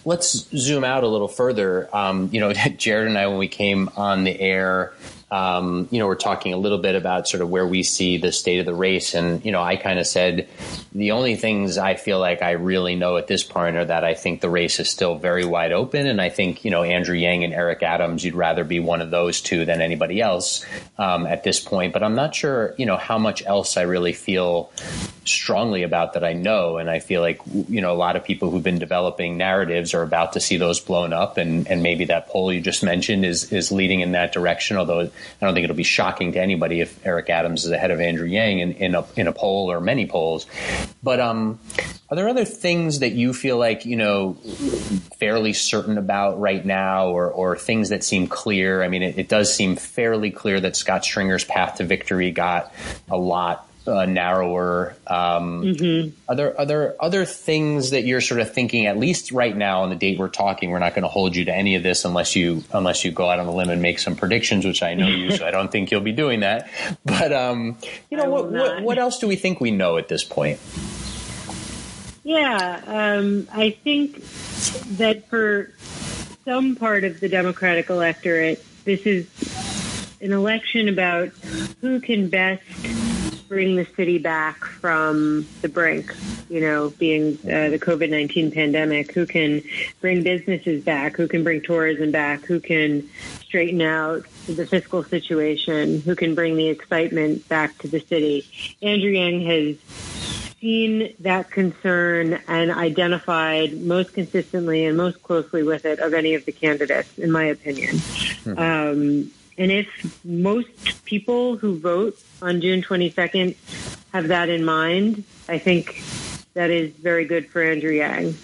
[0.04, 1.94] let's zoom out a little further.
[1.94, 4.94] Um, you know, Jarrett and I, when we came on the air,
[5.34, 8.30] um, you know, we're talking a little bit about sort of where we see the
[8.30, 9.14] state of the race.
[9.14, 10.48] And, you know, I kind of said
[10.92, 14.14] the only things I feel like I really know at this point are that I
[14.14, 16.06] think the race is still very wide open.
[16.06, 19.10] And I think, you know, Andrew Yang and Eric Adams, you'd rather be one of
[19.10, 20.64] those two than anybody else
[20.98, 21.92] um, at this point.
[21.92, 24.70] But I'm not sure, you know, how much else I really feel
[25.24, 26.76] strongly about that I know.
[26.76, 30.02] And I feel like, you know, a lot of people who've been developing narratives are
[30.02, 31.38] about to see those blown up.
[31.38, 35.10] And, and maybe that poll you just mentioned is, is leading in that direction, although
[35.40, 38.26] I don't think it'll be shocking to anybody if Eric Adams is ahead of Andrew
[38.26, 40.46] Yang in, in a in a poll or many polls.
[41.02, 41.58] But um,
[42.08, 44.34] are there other things that you feel like you know
[45.18, 48.82] fairly certain about right now, or or things that seem clear?
[48.82, 52.72] I mean, it, it does seem fairly clear that Scott Stringer's path to victory got
[53.08, 54.96] a lot uh, narrower.
[55.06, 56.10] Um, mm-hmm.
[56.28, 58.86] Are there are there other things that you're sort of thinking?
[58.86, 61.44] At least right now, on the date we're talking, we're not going to hold you
[61.46, 63.98] to any of this unless you unless you go out on the limb and make
[63.98, 66.68] some predictions, which I know you, so I don't think you'll be doing that.
[67.04, 67.78] But um,
[68.10, 70.58] you know, what, what, what else do we think we know at this point?
[72.24, 74.16] Yeah, um, I think
[74.96, 75.70] that for
[76.44, 79.28] some part of the Democratic electorate, this is
[80.20, 81.28] an election about
[81.80, 82.62] who can best
[83.48, 86.14] bring the city back from the brink,
[86.48, 89.62] you know, being uh, the COVID 19 pandemic, who can
[90.00, 93.08] bring businesses back, who can bring tourism back, who can
[93.42, 98.46] straighten out the fiscal situation, who can bring the excitement back to the city.
[98.82, 99.76] Andrew Yang has
[100.60, 106.44] seen that concern and identified most consistently and most closely with it of any of
[106.46, 107.98] the candidates, in my opinion.
[107.98, 108.58] Hmm.
[108.58, 113.56] Um, and if most people who vote on June 22nd
[114.12, 116.02] have that in mind, I think
[116.54, 118.34] that is very good for Andrew Yang.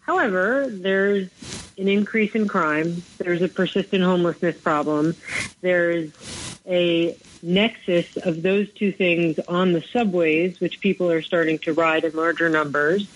[0.00, 1.28] However, there's
[1.78, 3.02] an increase in crime.
[3.18, 5.14] There's a persistent homelessness problem.
[5.60, 6.10] There's
[6.66, 12.04] a nexus of those two things on the subways, which people are starting to ride
[12.04, 13.08] in larger numbers.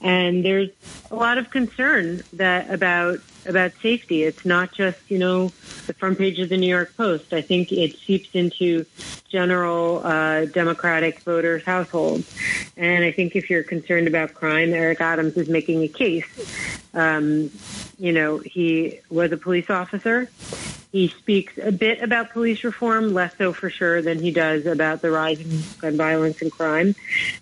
[0.00, 0.70] And there's
[1.10, 4.24] a lot of concern that about about safety.
[4.24, 5.48] It's not just, you know,
[5.86, 7.32] the front page of the New York Post.
[7.32, 8.84] I think it seeps into
[9.28, 12.32] general uh, Democratic voters' households.
[12.76, 16.24] And I think if you're concerned about crime, Eric Adams is making a case.
[16.94, 17.50] Um,
[17.98, 20.28] you know, he was a police officer.
[20.92, 25.02] He speaks a bit about police reform, less so for sure than he does about
[25.02, 26.94] the rise in gun violence and crime.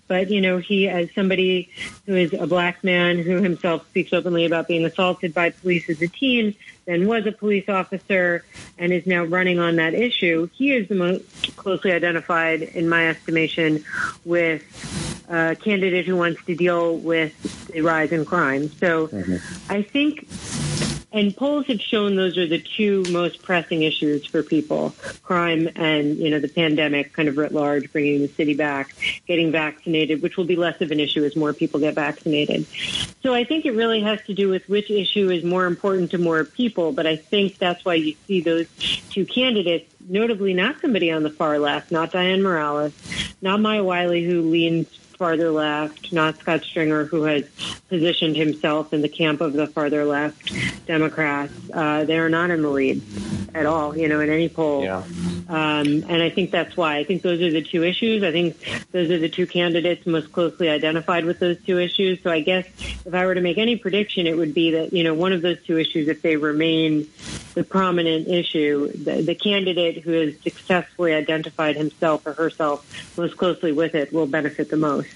[0.07, 1.69] But, you know, he, as somebody
[2.05, 6.01] who is a black man who himself speaks openly about being assaulted by police as
[6.01, 8.43] a teen, then was a police officer
[8.77, 13.09] and is now running on that issue, he is the most closely identified, in my
[13.09, 13.83] estimation,
[14.23, 14.63] with
[15.27, 18.69] a candidate who wants to deal with the rise in crime.
[18.69, 19.71] So mm-hmm.
[19.71, 20.27] I think
[21.15, 24.93] and polls have shown those are the two most pressing issues for people:
[25.23, 28.93] crime and you know the pandemic, kind of writ large, bringing the city back,
[29.25, 32.67] getting vaccinated, which will be less of an issue as more people get vaccinated.
[33.23, 36.17] So I think it really has to do with which issue is more important to
[36.17, 36.91] more people.
[36.91, 38.67] But I think that's why you see those
[39.09, 42.93] two candidates notably not somebody on the far left, not Dianne Morales,
[43.41, 44.87] not Maya Wiley, who leans
[45.17, 47.43] farther left, not Scott Stringer, who has
[47.89, 50.51] positioned himself in the camp of the farther left
[50.85, 51.53] Democrats.
[51.73, 53.01] Uh, they are not in the lead
[53.55, 54.83] at all, you know, in any poll.
[54.83, 55.03] Yeah.
[55.47, 56.97] Um, and I think that's why.
[56.97, 58.21] I think those are the two issues.
[58.23, 58.57] I think
[58.91, 62.21] those are the two candidates most closely identified with those two issues.
[62.21, 62.67] So I guess
[63.05, 65.41] if I were to make any prediction, it would be that, you know, one of
[65.41, 67.07] those two issues, if they remain
[67.53, 73.71] the prominent issue, the, the candidate who has successfully identified himself or herself most closely
[73.71, 75.09] with it will benefit the most.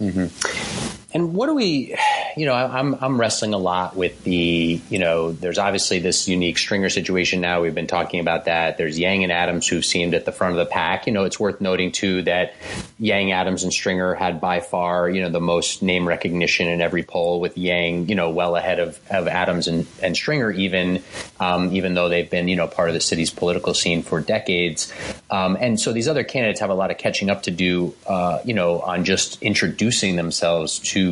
[0.00, 0.95] Mm-hmm.
[1.16, 1.96] And what do we,
[2.36, 6.58] you know, I'm I'm wrestling a lot with the, you know, there's obviously this unique
[6.58, 7.62] stringer situation now.
[7.62, 8.76] We've been talking about that.
[8.76, 11.06] There's Yang and Adams who seemed at the front of the pack.
[11.06, 12.52] You know, it's worth noting too that
[12.98, 17.02] Yang, Adams, and Stringer had by far, you know, the most name recognition in every
[17.02, 17.40] poll.
[17.40, 21.02] With Yang, you know, well ahead of, of Adams and, and Stringer, even
[21.40, 24.92] um, even though they've been, you know, part of the city's political scene for decades.
[25.30, 28.40] Um, and so these other candidates have a lot of catching up to do, uh,
[28.44, 31.05] you know, on just introducing themselves to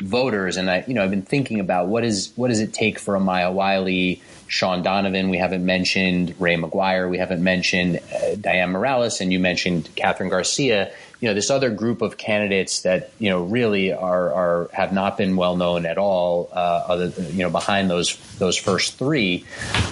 [0.00, 0.56] voters.
[0.56, 3.14] And I, you know, I've been thinking about what is what does it take for
[3.14, 8.70] a Maya Wiley, Shaun Donovan, we haven't mentioned Ray McGuire, we haven't mentioned uh, Dianne
[8.70, 13.28] Morales, and you mentioned Kathryn Garcia you know this other group of candidates that you
[13.28, 17.50] know really are are have not been well known at all uh, other you know
[17.50, 19.44] behind those those first three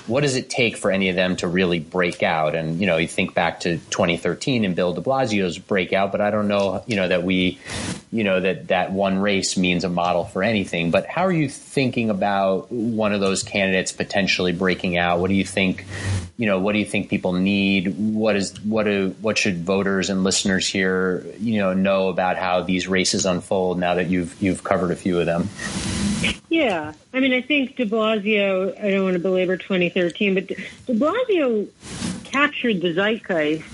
[0.07, 2.55] what does it take for any of them to really break out?
[2.55, 6.31] And you know you think back to 2013 and Bill de Blasio's breakout but I
[6.31, 7.59] don't know you know that we
[8.13, 10.91] you know that that one race means a model for anything.
[10.91, 15.19] But how are you thinking about one of those candidates potentially breaking out?
[15.19, 15.85] What do you think
[16.37, 20.11] you know what do you think people need what is what do what should voters
[20.11, 24.63] and listeners here you know know about how these races unfold now that you've you've
[24.63, 25.49] covered a few of them?
[26.49, 28.79] Yeah, I mean, I think De Blasio.
[28.83, 30.55] I don't want to belabor 2013, but De
[30.89, 31.69] Blasio
[32.25, 33.65] captured the zeitgeist.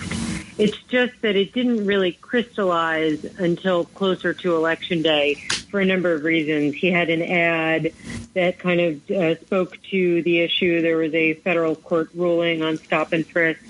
[0.58, 5.42] It's just that it didn't really crystallize until closer to election day
[5.72, 6.74] for a number of reasons.
[6.74, 7.92] He had an ad
[8.34, 10.82] that kind of uh, spoke to the issue.
[10.82, 13.60] There was a federal court ruling on stop and frisk.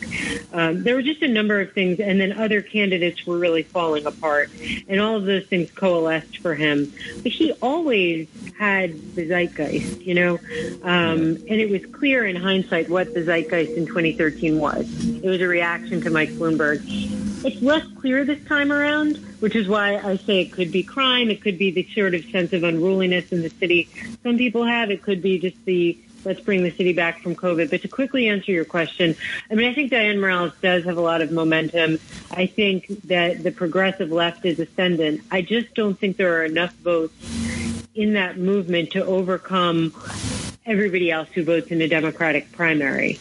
[0.52, 4.04] Um, there were just a number of things, and then other candidates were really falling
[4.04, 4.50] apart,
[4.88, 6.92] and all of those things coalesced for him.
[7.22, 8.26] But he always
[8.58, 10.38] had the zeitgeist, you know,
[10.82, 14.86] um, and it was clear in hindsight what the zeitgeist in 2013 was.
[15.22, 17.31] It was a reaction to Mike Bloomberg.
[17.44, 21.28] It's less clear this time around, which is why I say it could be crime.
[21.28, 23.88] It could be the sort of sense of unruliness in the city
[24.22, 24.90] some people have.
[24.90, 27.68] It could be just the let's bring the city back from COVID.
[27.70, 29.16] But to quickly answer your question,
[29.50, 31.98] I mean, I think Dianne Morales does have a lot of momentum.
[32.30, 35.22] I think that the progressive left is ascendant.
[35.30, 37.14] I just don't think there are enough votes
[37.94, 39.92] in that movement to overcome
[40.64, 43.18] everybody else who votes in the Democratic primary.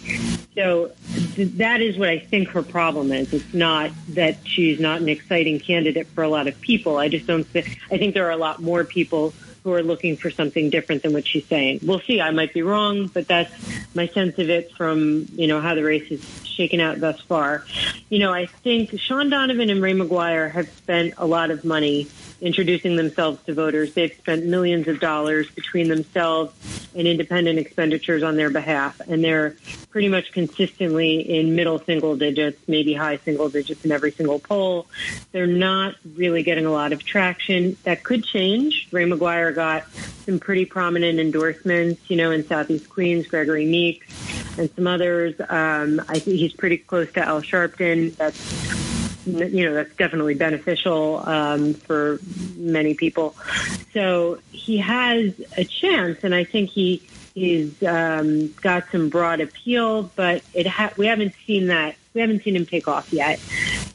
[0.55, 0.91] So
[1.37, 3.33] that is what I think her problem is.
[3.33, 6.97] It's not that she's not an exciting candidate for a lot of people.
[6.97, 9.33] I just don't think, I think there are a lot more people
[9.63, 11.79] who are looking for something different than what she's saying.
[11.83, 12.19] We'll see.
[12.19, 13.51] I might be wrong, but that's
[13.95, 17.63] my sense of it from, you know, how the race is shaken out thus far.
[18.09, 22.07] You know, I think Shaun Donovan and Ray McGuire have spent a lot of money
[22.41, 23.93] introducing themselves to voters.
[23.93, 26.53] They've spent millions of dollars between themselves
[26.95, 29.55] and independent expenditures on their behalf, and they're
[29.91, 34.87] pretty much consistently in middle single digits, maybe high single digits in every single poll.
[35.31, 37.77] They're not really getting a lot of traction.
[37.83, 38.87] That could change.
[38.91, 39.85] Ray McGuire got
[40.25, 44.07] some pretty prominent endorsements, you know, in Southeast Queens, Gregory Meeks,
[44.57, 45.35] and some others.
[45.49, 48.15] Um, I think he's pretty close to Al Sharpton.
[48.15, 48.80] That's
[49.25, 52.19] you know that's definitely beneficial um, for
[52.55, 53.35] many people.
[53.93, 57.01] So he has a chance, and I think he
[57.33, 61.95] he's um, got some broad appeal, but it ha- we haven't seen that.
[62.13, 63.39] We haven't seen him take off yet.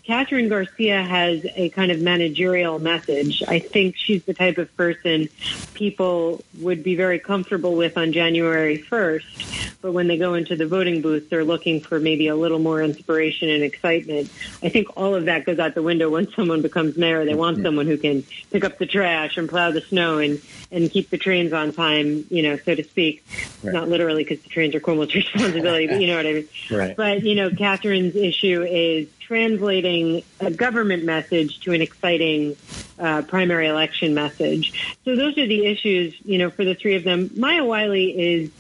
[0.07, 3.43] Kathryn Garcia has a kind of managerial message.
[3.49, 5.29] I think she's the type of person
[5.75, 10.67] people would be very comfortable with on January 1st, but when they go into the
[10.67, 14.31] voting booth, they're looking for maybe a little more inspiration and excitement.
[14.63, 17.25] I think all of that goes out the window when someone becomes mayor.
[17.25, 20.41] They want someone who can pick up the trash and plow the snow and,
[20.71, 23.25] and keep the trains on time, you know, so to speak.
[23.63, 23.75] Right.
[23.75, 26.49] Not literally because the trains are Cuomo's responsibility, but you know what I mean.
[26.71, 26.97] Right.
[26.97, 32.57] But, you know, Kathryn's issue is translating a government message to an exciting
[32.99, 34.97] uh, primary election message.
[35.05, 37.31] So those are the issues, you know, for the three of them.
[37.37, 38.51] Maya Wiley is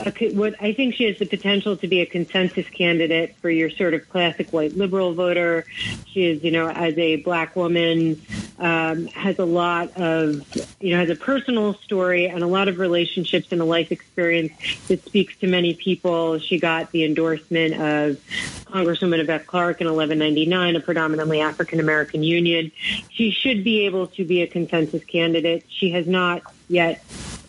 [0.00, 3.70] a, what I think she has the potential to be a consensus candidate for your
[3.70, 5.66] sort of classic white liberal voter.
[6.06, 8.20] She is, you know, as a black woman,
[8.60, 10.44] um, has a lot of,
[10.80, 14.52] you know, has a personal story and a lot of relationships and a life experience
[14.88, 16.38] that speaks to many people.
[16.38, 18.20] She got the endorsement of
[18.66, 22.70] Congresswoman Yvette Clarke in 1199, a predominantly African American union.
[23.10, 25.64] She should be able to be a consensus candidate.
[25.68, 27.02] She has not yet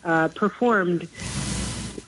[0.05, 1.09] uh, performed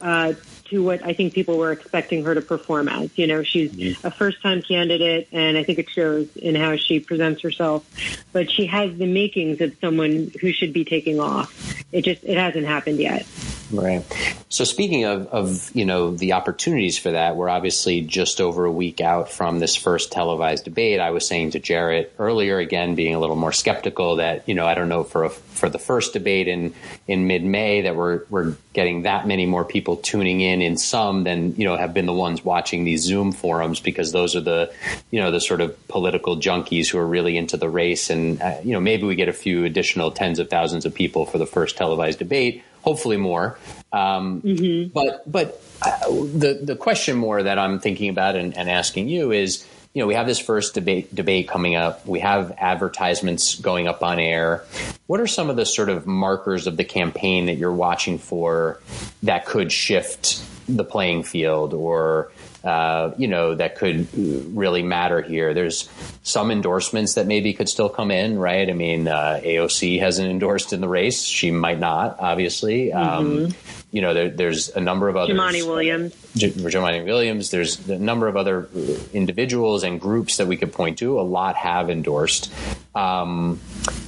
[0.01, 0.33] uh,
[0.73, 3.15] to what I think people were expecting her to perform as.
[3.15, 4.05] You know, she's mm-hmm.
[4.05, 7.85] a first time candidate, and I think it shows in how she presents herself.
[8.33, 11.53] But she has the makings of someone who should be taking off.
[11.91, 13.27] It just it hasn't happened yet.
[13.71, 14.03] Right.
[14.49, 18.71] So speaking of, of you know the opportunities for that, we're obviously just over a
[18.71, 20.99] week out from this first televised debate.
[20.99, 24.67] I was saying to Jarrett earlier, again being a little more skeptical that you know
[24.67, 26.73] I don't know for a, for the first debate in
[27.07, 31.23] in mid May that we're we're getting that many more people tuning in in some
[31.23, 34.73] than you know have been the ones watching these Zoom forums because those are the
[35.09, 38.57] you know the sort of political junkies who are really into the race and uh,
[38.63, 41.47] you know maybe we get a few additional tens of thousands of people for the
[41.47, 43.57] first televised debate hopefully more.
[43.91, 44.91] Um, mm-hmm.
[44.93, 49.31] But but uh, the the question more that I'm thinking about and, and, asking you
[49.31, 52.05] is, you know, we have this first debate debate coming up.
[52.05, 54.63] We have advertisements going up on air.
[55.07, 58.79] What are some of the sort of markers of the campaign that you're watching for
[59.23, 62.31] that could shift the playing field or
[62.63, 64.07] uh, you know, that could
[64.55, 65.53] really matter here.
[65.53, 65.89] There's
[66.23, 68.69] some endorsements that maybe could still come in, right?
[68.69, 71.23] I mean, uh, AOC hasn't endorsed in the race.
[71.23, 72.93] She might not, obviously.
[72.93, 73.45] Um, mm-hmm.
[73.45, 75.37] Um, you know, there, there's a number of others.
[75.37, 76.15] Jumaane Williams.
[76.35, 77.51] J- Jumaane Williams.
[77.51, 78.67] There's a number of other
[79.13, 81.19] individuals and groups that we could point to.
[81.19, 82.51] A lot have endorsed.
[82.95, 83.59] Um,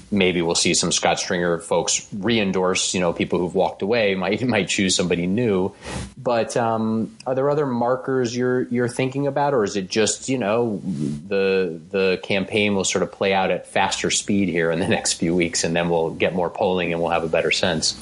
[0.09, 2.95] maybe we'll see some Scott Stringer folks re-endorse.
[2.95, 5.71] You know, people who've walked away might might choose somebody new.
[6.17, 10.39] But um, are there other markers you're you're thinking about, or is it just you
[10.39, 14.87] know the the campaign will sort of play out at faster speed here in the
[14.97, 17.93] next few weeks, and then we'll get more polling and we'll have a better sense.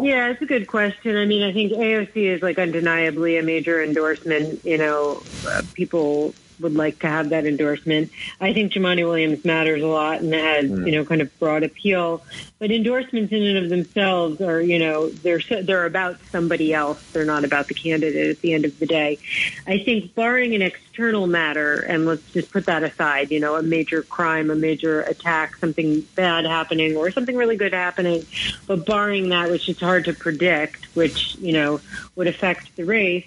[0.00, 1.16] Yeah, it's a good question.
[1.16, 4.64] I mean, I think AOC is like undeniably a major endorsement.
[4.64, 8.10] You know, uh, people would like to have that endorsement.
[8.40, 10.86] I think Jumaane Williams matters a lot and has, mm.
[10.86, 12.22] you know, kind of broad appeal.
[12.64, 16.98] But endorsements in and of themselves are, you know, they're they're about somebody else.
[17.12, 19.18] They're not about the candidate at the end of the day.
[19.66, 23.62] I think, barring an external matter, and let's just put that aside, you know, a
[23.62, 28.24] major crime, a major attack, something bad happening, or something really good happening,
[28.66, 31.82] but barring that, which is hard to predict, which you know
[32.16, 33.26] would affect the race,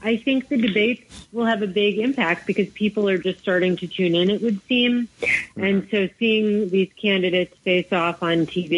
[0.00, 3.88] I think the debates will have a big impact because people are just starting to
[3.88, 4.30] tune in.
[4.30, 5.08] It would seem,
[5.56, 5.90] and mm-hmm.
[5.90, 8.75] so seeing these candidates face off on TV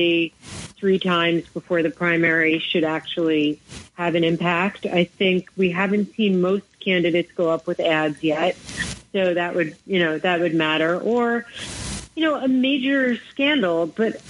[0.79, 3.59] three times before the primary should actually
[3.95, 4.87] have an impact.
[4.87, 8.57] I think we haven't seen most candidates go up with ads yet.
[9.13, 10.99] So that would, you know, that would matter.
[10.99, 11.47] Or,
[12.15, 13.87] you know, a major scandal.
[13.87, 14.23] But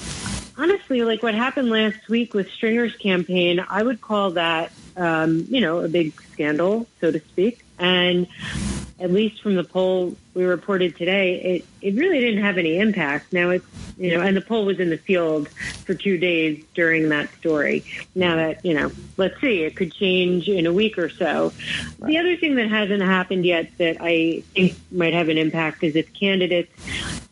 [0.57, 5.61] honestly, like what happened last week with Stringer's campaign, I would call that, um, you
[5.61, 7.65] know, a big scandal, so to speak.
[7.79, 8.27] And
[8.99, 13.33] at least from the poll we reported today, it, it really didn't have any impact.
[13.33, 13.67] Now it's,
[13.99, 17.85] you know, and the poll was in the field for two days during that story.
[18.15, 21.53] Now that, you know, let's see, it could change in a week or so.
[21.99, 22.09] Right.
[22.09, 25.97] The other thing that hasn't happened yet that I think might have an impact is
[25.97, 26.73] if candidates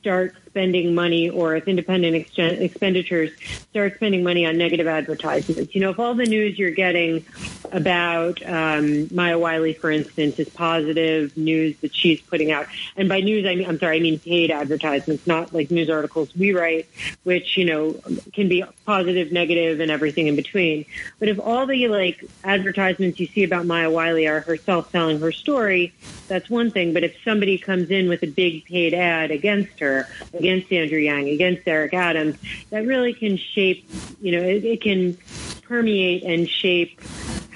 [0.00, 3.30] start spending money or if independent ex- expenditures
[3.70, 5.74] start spending money on negative advertisements.
[5.74, 7.26] You know, if all the news you're getting
[7.72, 13.20] about um, Maya Wiley, for instance, is positive news that she's putting out, and by
[13.20, 16.88] news, I mean, I'm sorry, I mean paid advertisements, not like news articles we write,
[17.24, 17.92] which, you know,
[18.32, 20.86] can be positive, negative, and everything in between.
[21.18, 25.32] But if all the like advertisements you see about Maya Wiley are herself telling her
[25.32, 25.92] story,
[26.28, 26.92] that's one thing.
[26.92, 31.28] But if somebody comes in with a big paid ad against her, against Andrew Yang,
[31.30, 32.36] against Eric Adams,
[32.70, 33.88] that really can shape,
[34.20, 35.16] you know, it, it can
[35.62, 37.00] permeate and shape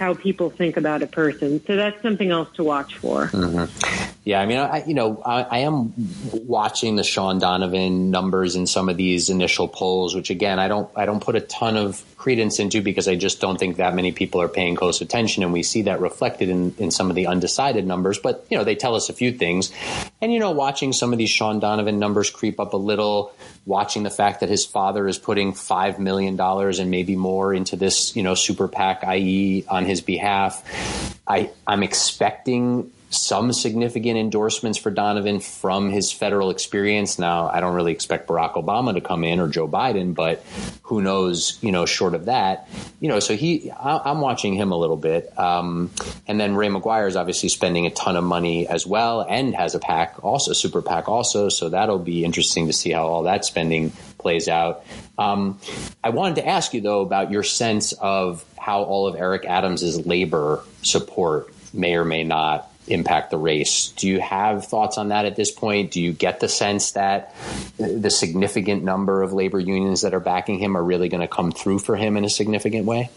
[0.01, 1.63] how people think about a person.
[1.67, 3.27] So that's something else to watch for.
[3.27, 4.11] Mm-hmm.
[4.25, 5.93] Yeah, I mean, I, you know, I, I, am
[6.33, 10.91] watching the Shaun Donovan numbers in some of these initial polls, which again, I don't,
[10.97, 14.13] I don't put a ton of credence into because I just don't think that many
[14.13, 17.27] people are paying close attention, and we see that reflected in, in some of the
[17.27, 18.19] undecided numbers.
[18.19, 19.73] But you know, they tell us a few things,
[20.21, 23.33] and you know, watching some of these Shaun Donovan numbers creep up a little,
[23.65, 27.75] watching the fact that his father is putting five million dollars and maybe more into
[27.75, 31.21] this, you know, super PAC, i.e., on his behalf.
[31.27, 37.19] I, I'm expecting some significant endorsements for Donovan from his federal experience.
[37.19, 40.45] Now, I don't really expect Barack Obama to come in or Joe Biden, but
[40.83, 42.69] who knows, you know, short of that,
[43.01, 45.37] you know, so he, I, am watching him a little bit.
[45.37, 45.91] Um,
[46.29, 49.75] and then Ray McGuire is obviously spending a ton of money as well and has
[49.75, 51.49] a PAC also, super PAC also.
[51.49, 54.85] So that'll be interesting to see how all that spending plays out.
[55.19, 55.59] Um,
[56.05, 60.07] I wanted to ask you though about your sense of how all of Eric Adams's
[60.07, 63.89] labor support may or may not impact the race.
[63.97, 65.93] Do you have thoughts on that at this point?
[65.93, 67.35] Do you get the sense that
[67.79, 71.53] the significant number of labor unions that are backing him are really going to come
[71.53, 73.11] through for him in a significant way?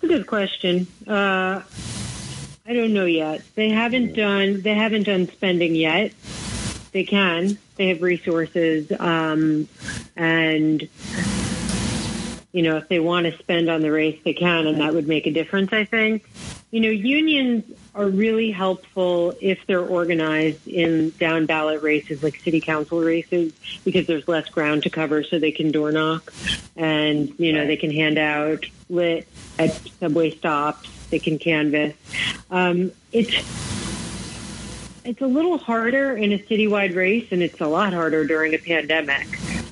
[0.00, 0.86] Good question.
[1.06, 1.62] Uh,
[2.68, 3.42] I don't know yet.
[3.54, 6.12] They haven't done they haven't done spending yet.
[6.92, 7.58] They can.
[7.76, 9.68] They have resources, um,
[10.16, 10.88] and
[12.56, 15.06] you know if they want to spend on the race, they can, and that would
[15.06, 15.72] make a difference.
[15.72, 16.24] I think
[16.76, 22.60] you know, unions are really helpful if they're organized in down ballot races like city
[22.60, 23.52] council races
[23.84, 26.34] because there's less ground to cover so they can door knock
[26.76, 29.26] and, you know, they can hand out lit
[29.58, 30.90] at subway stops.
[31.08, 31.94] They can canvass.
[32.50, 33.32] Um, it's,
[35.04, 38.58] it's a little harder in a citywide race and it's a lot harder during a
[38.58, 39.28] pandemic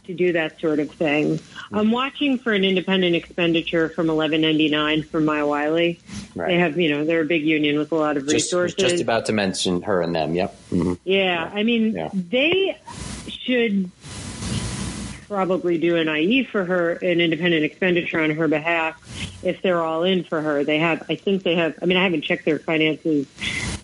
[0.06, 1.40] to do that sort of thing.
[1.72, 6.00] I'm watching for an independent expenditure from 1199 from Maya Wiley.
[6.34, 6.48] Right.
[6.48, 8.76] They have, you know, they're a big union with a lot of resources.
[8.76, 10.34] Just, just about to mention her and them.
[10.34, 10.56] Yep.
[10.70, 10.92] Mm-hmm.
[11.04, 12.10] Yeah, yeah, I mean, yeah.
[12.12, 12.78] they
[13.28, 13.90] should
[15.28, 19.00] probably do an IE for her, an independent expenditure on her behalf,
[19.44, 20.64] if they're all in for her.
[20.64, 21.78] They have, I think they have.
[21.82, 23.26] I mean, I haven't checked their finances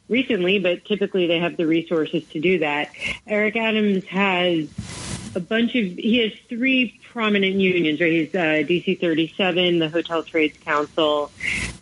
[0.08, 2.90] recently, but typically they have the resources to do that.
[3.26, 4.68] Eric Adams has
[5.34, 8.12] a bunch of he has three prominent unions, right?
[8.12, 11.30] He's uh, DC 37, the Hotel Trades Council,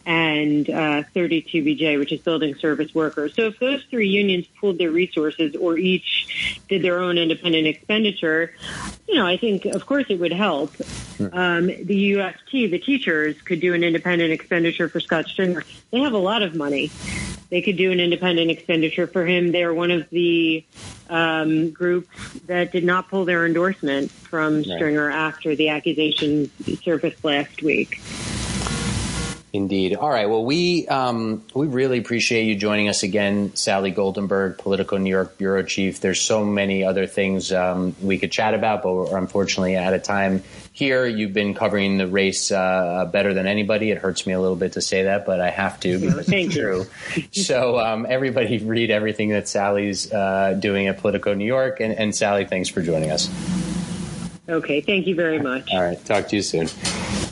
[0.07, 3.34] and uh, 32BJ, which is Building Service Workers.
[3.34, 8.55] So if those three unions pooled their resources or each did their own independent expenditure,
[9.07, 10.74] you know, I think of course it would help.
[11.20, 15.64] Um, the UFT, the teachers, could do an independent expenditure for Scott Stringer.
[15.90, 16.90] They have a lot of money.
[17.51, 19.53] They could do an independent expenditure for him.
[19.53, 20.64] They are one of the
[21.09, 22.09] um, groups
[22.46, 24.64] that did not pull their endorsement from right.
[24.64, 26.51] Stringer after the accusations
[26.82, 28.01] surfaced last week.
[29.51, 29.96] Indeed.
[29.96, 30.28] All right.
[30.28, 35.38] Well, we um, we really appreciate you joining us again, Sally Goldenberg, Politico New York
[35.38, 36.01] bureau chief.
[36.01, 40.03] There's so many other things um, we could chat about, but we're unfortunately out of
[40.03, 40.42] time
[40.79, 41.07] here.
[41.07, 43.91] You've been covering the race uh, better than anybody.
[43.91, 46.55] It hurts me a little bit to say that, but I have to because it's
[46.55, 46.87] true.
[47.33, 52.14] so um, everybody read everything that Sally's uh, doing at Politico New York, and, and
[52.14, 53.29] Sally, thanks for joining us.
[54.49, 54.81] Okay.
[54.81, 55.68] Thank you very much.
[55.72, 56.03] All right.
[56.05, 56.68] Talk to you soon.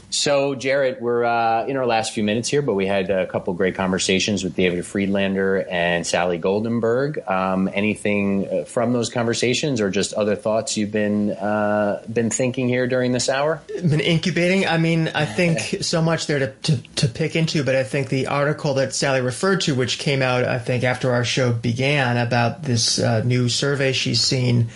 [0.08, 3.52] So, Jarrett, we're uh, in our last few minutes here, but we had a couple
[3.54, 7.28] great conversations with David Freedlander and Sally Goldenberg.
[7.28, 12.68] Um, anything uh, from those conversations, or just other thoughts you've been uh, been thinking
[12.68, 13.60] here during this hour?
[13.66, 14.66] Been incubating.
[14.66, 18.08] I mean, I think so much there to, to, to pick into, but I think
[18.08, 22.16] the article that Sally referred to, which came out, I think after our show began,
[22.16, 24.68] about this uh, new survey she's seen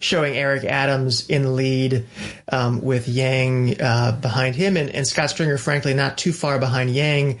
[0.00, 2.04] showing Eric Adams in lead
[2.50, 6.90] um, with Yang uh, behind him and, and Scott Stringer, frankly, not too far behind
[6.90, 7.38] Yang,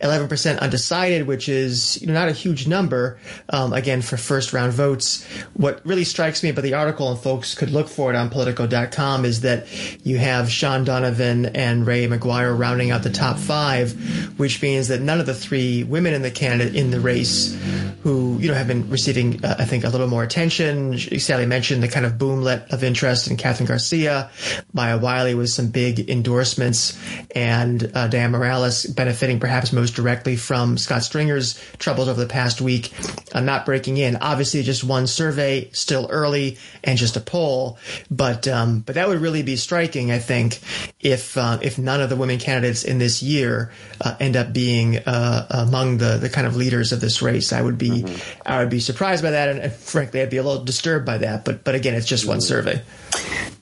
[0.00, 3.18] 11% undecided, which is you know not a huge number.
[3.48, 7.54] Um, again, for first round votes, what really strikes me about the article, and folks
[7.54, 9.66] could look for it on Politico.com, is that
[10.04, 15.00] you have Shaun Donovan and Ray McGuire rounding out the top five, which means that
[15.00, 17.56] none of the three women in the candidate in the race
[18.02, 20.98] who you know have been receiving, uh, I think, a little more attention.
[20.98, 24.30] Sally mentioned the kind of boomlet of interest in Kathryn Garcia,
[24.72, 26.08] Maya Wiley was some big
[27.34, 32.60] and uh, Dianne Morales benefiting perhaps most directly from Scott Stringer's troubles over the past
[32.60, 32.92] week,
[33.32, 34.16] uh, not breaking in.
[34.16, 37.78] Obviously, just one survey, still early, and just a poll,
[38.10, 40.60] but um, but that would really be striking, I think,
[41.00, 44.98] if uh, if none of the women candidates in this year uh, end up being
[44.98, 47.52] uh, among the the kind of leaders of this race.
[47.52, 48.42] I would be mm-hmm.
[48.46, 51.18] I would be surprised by that, and, and, frankly, I'd be a little disturbed by
[51.18, 51.44] that.
[51.44, 52.42] But but again, it's just one mm-hmm.
[52.42, 52.82] survey.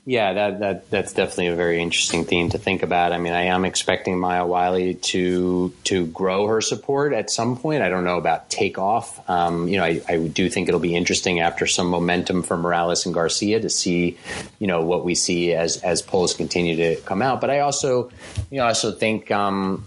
[0.05, 3.00] Yeah, that, that that's definitely a very interesting theme to think about.
[3.13, 7.81] I mean, I am expecting Maya Wiley to to grow her support at some point.
[7.81, 9.29] I don't know about takeoff.
[9.29, 13.05] Um, you know, I, I do think it'll be interesting after some momentum for Morales
[13.05, 14.17] and Garcia to see,
[14.59, 17.41] you know, what we see as as polls continue to come out.
[17.41, 18.11] But I also,
[18.49, 19.85] you know, I also think um,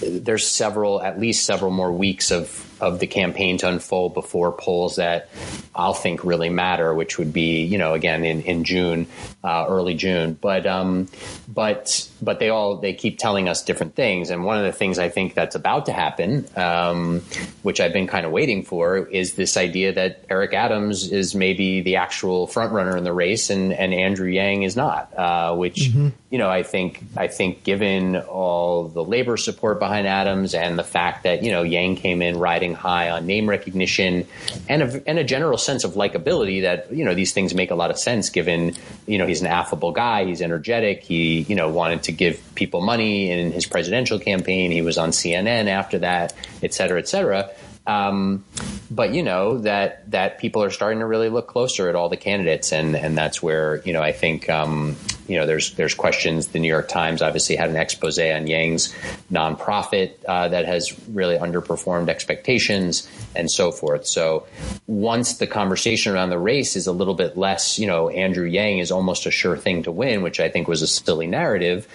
[0.00, 4.96] there's several, at least several more weeks of of the campaign to unfold before polls
[4.96, 5.28] that
[5.74, 9.06] I'll think really matter, which would be, you know, again in, in June,
[9.42, 10.38] uh, early June.
[10.40, 11.08] But um,
[11.48, 14.30] but but they all they keep telling us different things.
[14.30, 17.20] And one of the things I think that's about to happen, um,
[17.62, 21.80] which I've been kind of waiting for, is this idea that Eric Adams is maybe
[21.80, 25.12] the actual front runner in the race, and and Andrew Yang is not.
[25.16, 26.10] Uh, which mm-hmm.
[26.30, 30.84] you know, I think I think given all the labor support behind Adams and the
[30.84, 32.38] fact that you know Yang came in
[32.74, 34.26] high on name recognition
[34.68, 37.74] and a, and a general sense of likability that, you know, these things make a
[37.74, 38.74] lot of sense given,
[39.06, 40.24] you know, he's an affable guy.
[40.24, 41.02] He's energetic.
[41.02, 44.70] He, you know, wanted to give people money in his presidential campaign.
[44.70, 47.50] He was on CNN after that, et cetera, et cetera.
[47.86, 48.44] Um,
[48.90, 52.16] but you know that that people are starting to really look closer at all the
[52.16, 54.96] candidates, and and that's where you know I think um,
[55.26, 56.48] you know there's there's questions.
[56.48, 58.94] The New York Times obviously had an expose on Yang's
[59.32, 64.06] nonprofit uh, that has really underperformed expectations and so forth.
[64.06, 64.46] So
[64.86, 68.78] once the conversation around the race is a little bit less, you know, Andrew Yang
[68.78, 71.88] is almost a sure thing to win, which I think was a silly narrative,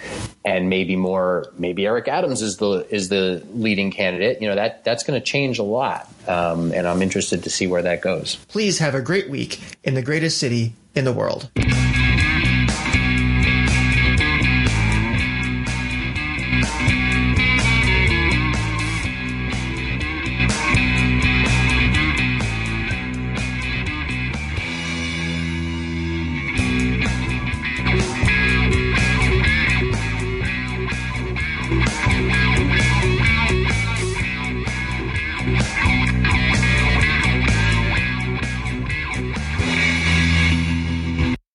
[0.44, 4.40] and maybe more maybe Eric Adams is the is the leading candidate.
[4.42, 7.66] You know that that's going to change a lot, um, and I'm interested to see
[7.66, 8.36] where that goes.
[8.48, 11.50] Please have a great week in the greatest city in the world.